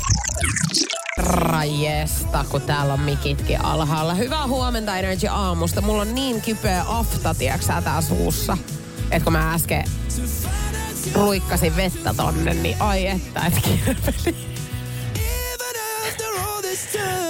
[1.18, 4.14] Rajesta, kun täällä on mikitkin alhaalla.
[4.14, 5.82] Hyvää huomenta Energy aamusta.
[5.82, 8.58] Mulla on niin kipeä afta, tiiäksä, tää suussa.
[9.12, 9.86] Että kun mä äsken
[11.14, 14.53] ruikkasin vettä tonne, niin ai että, et kirveli.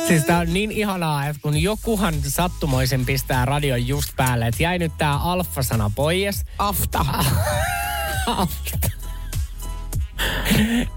[0.07, 4.79] Siis tää on niin ihanaa, että kun jokuhan sattumoisen pistää radion just päälle, että jäi
[4.79, 6.45] nyt tää alfa-sana pois.
[6.57, 7.05] Afta.
[8.27, 8.89] Afta.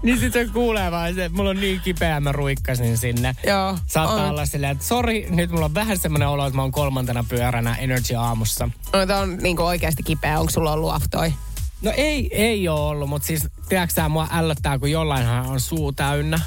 [0.03, 3.35] niin sit se kuulee vaan se, että mulla on niin kipeä, mä ruikkasin sinne.
[3.47, 3.77] Joo.
[3.87, 4.29] Saattaa on.
[4.29, 7.75] olla silleen, että sori, nyt mulla on vähän semmoinen olo, että mä oon kolmantena pyöränä
[7.75, 8.69] Energy aamussa.
[8.93, 10.39] No, tää on niinku oikeasti kipeä.
[10.39, 11.33] Onko sulla ollut aftoi?
[11.81, 15.91] No ei, ei ole ollut, mutta siis tiedätkö tää mua ällöttää, kun jollainhan on suu
[15.91, 16.39] täynnä.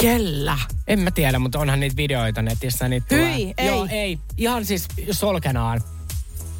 [0.00, 0.58] Kellä?
[0.88, 2.88] En mä tiedä, mutta onhan niitä videoita netissä.
[2.88, 3.54] Niitä Hyi, tulee.
[3.58, 3.66] ei.
[3.66, 4.18] Joo, ei.
[4.36, 5.80] Ihan siis solkenaan.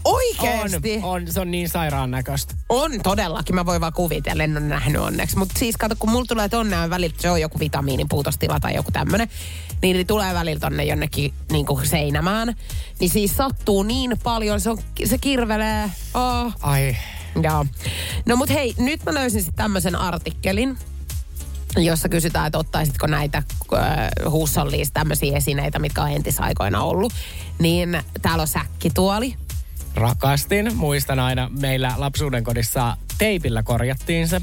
[0.04, 0.96] Oikeesti?
[1.02, 2.54] On, on, se on niin sairaan näköistä.
[2.68, 5.38] On todellakin, mä voin vaan kuvitella, en ole nähnyt onneksi.
[5.38, 8.90] Mutta siis kato, kun mulla tulee tonne välillä, se on joku vitamiinin puutostila tai joku
[8.90, 9.28] tämmönen,
[9.82, 12.54] niin ne tulee välillä tonne jonnekin niin kuin seinämään.
[13.00, 15.90] Niin siis sattuu niin paljon, se, on, se kirvelee.
[16.14, 16.52] Oh.
[16.60, 16.96] Ai.
[17.42, 17.66] Joo.
[18.26, 20.78] No mut hei, nyt mä löysin sitten tämmöisen artikkelin,
[21.76, 23.82] jossa kysytään, että ottaisitko näitä äh,
[24.30, 27.12] huussolliista tämmöisiä esineitä, mitkä on entisaikoina ollut.
[27.58, 29.34] Niin täällä on säkkituoli.
[29.94, 30.76] Rakastin.
[30.76, 34.40] Muistan aina, meillä lapsuuden kodissa teipillä korjattiin se.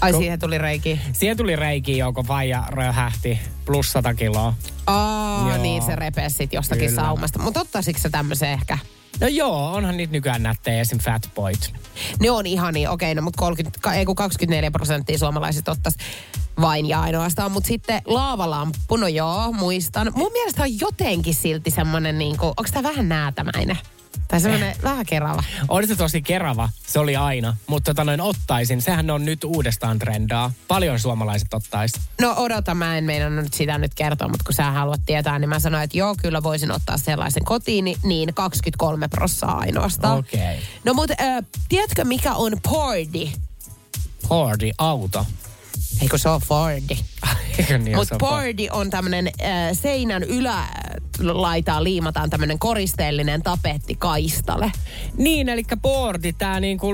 [0.00, 1.00] Ai Ko- siihen tuli reiki.
[1.12, 4.54] Siihen tuli reikiä, joko faija röhähti plus 100 kiloa.
[4.86, 5.62] Aa, Joo.
[5.62, 7.02] niin se repesi jostakin Kyllä.
[7.02, 7.38] saumasta.
[7.38, 8.78] Mutta ottaisitko se tämmöisen ehkä?
[9.20, 10.98] No joo, onhan niitä nykyään nättejä, esim.
[10.98, 11.74] Fat Boyt.
[12.20, 15.98] Ne on ihania, okei, no mutta 30, ka- ei kun 24 prosenttia suomalaiset ottaisi
[16.60, 17.52] vain ja ainoastaan.
[17.52, 20.12] Mutta sitten laavalamppu, no joo, muistan.
[20.16, 23.78] Mun mielestä on jotenkin silti semmoinen, niinku, onko tämä vähän näätämäinen?
[24.28, 24.82] Tai semmoinen Eh.
[24.82, 25.42] vähän kerava.
[25.68, 27.56] On se tosi kerava, se oli aina.
[27.66, 30.52] Mutta tota noin ottaisin, sehän on nyt uudestaan trendaa.
[30.68, 31.92] Paljon suomalaiset ottais.
[32.20, 35.48] No odota, mä en meinannut nyt sitä nyt kertoa, mutta kun sä haluat tietää, niin
[35.48, 40.18] mä sanoin, että joo, kyllä voisin ottaa sellaisen kotiin, niin- niin 23 prossaa ainoastaan.
[40.18, 40.40] Okei.
[40.40, 40.56] Okay.
[40.84, 43.32] No mutta äh, tiedätkö mikä on Fordi?
[44.28, 45.26] Fordi, auto.
[46.02, 46.98] Eikö se ole Fordi?
[47.58, 48.16] Eikö niin, Mutta?
[48.20, 50.22] Fordi on tämmöinen äh, seinän
[51.20, 54.72] ylälaitaan liimataan tämmöinen koristeellinen tapetti kaistale.
[55.16, 56.86] Niin, eli boardi, tää niinku,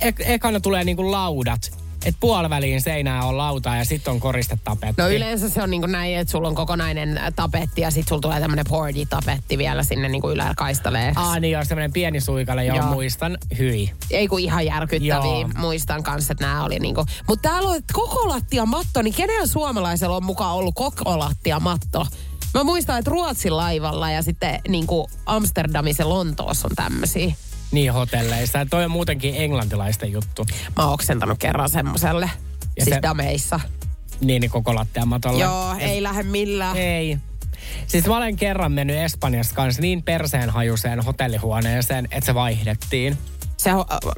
[0.00, 1.82] ek- ekana tulee niinku laudat.
[2.04, 5.02] Et puoliväliin seinää on lauta ja sitten on koristetapetti.
[5.02, 8.40] No yleensä se on niinku näin, että sulla on kokonainen tapetti ja sitten sulla tulee
[8.40, 11.18] tämmöinen Fordi-tapetti vielä sinne niinku yläkaistaleen.
[11.18, 12.86] Aa niin, on semmoinen pieni suikale, joo, Joo.
[12.86, 13.38] muistan.
[13.58, 13.92] Hyi.
[14.10, 15.14] Ei kun ihan järkyttäviä.
[15.14, 15.50] Joo.
[15.56, 17.04] Muistan kanssa, että nämä oli niinku.
[17.28, 21.60] Mutta täällä on että koko lattia matto, niin kenen suomalaisella on mukaan ollut koko lattia
[21.60, 22.06] matto?
[22.54, 27.34] Mä muistan, että Ruotsin laivalla ja sitten niinku Amsterdamissa ja Lontoossa on tämmöisiä.
[27.72, 28.58] Niin hotelleissa.
[28.58, 30.46] Ja toi on muutenkin englantilaisten juttu.
[30.76, 32.30] Mä oon oksentanut kerran semmoselle.
[32.76, 33.60] Ja Siis se- dameissa.
[34.20, 35.38] Niin, niin koko lattiamatolla.
[35.38, 36.76] Joo, ei lähde millään.
[36.76, 37.18] Ei.
[37.86, 43.18] Siis mä olen kerran mennyt Espanjassa kanssa niin perseenhajuiseen hotellihuoneeseen, että se vaihdettiin.
[43.62, 43.70] Se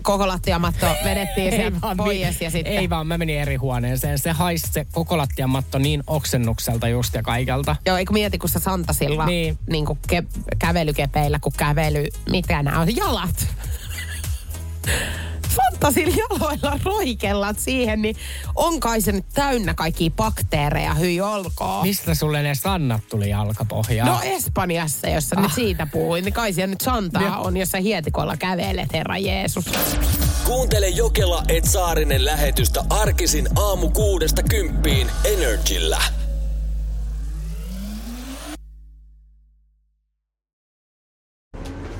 [0.02, 2.72] koko lattiamatto vedettiin vaan pois ja sitten...
[2.72, 4.18] Ei vaan, mä menin eri huoneeseen.
[4.18, 7.76] Se haisi se koko lattiamatto niin oksennukselta just ja kaikelta.
[7.86, 9.58] Joo, eikö mieti, kun sä Santasilla Niin.
[9.70, 13.46] niin kuin ke- kävelykepeillä, kun kävely, mitä nämä on, jalat.
[15.56, 18.16] Santasilla jaloilla roikellat siihen, niin
[18.54, 21.86] on kai se nyt täynnä kaikkia bakteereja, hyi olkoon.
[21.86, 24.10] Mistä sulle ne sannat tuli jalkapohjaan?
[24.10, 25.42] No Espanjassa, jos sä ah.
[25.42, 27.42] nyt siitä puhuit, niin kai siellä nyt Santaa Joo.
[27.42, 29.64] on, jos sä hietikolla kävelet, Herra Jeesus.
[30.44, 35.98] Kuuntele Jokela et Saarinen lähetystä arkisin aamu kuudesta kymppiin Energillä.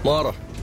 [0.05, 0.34] Moro,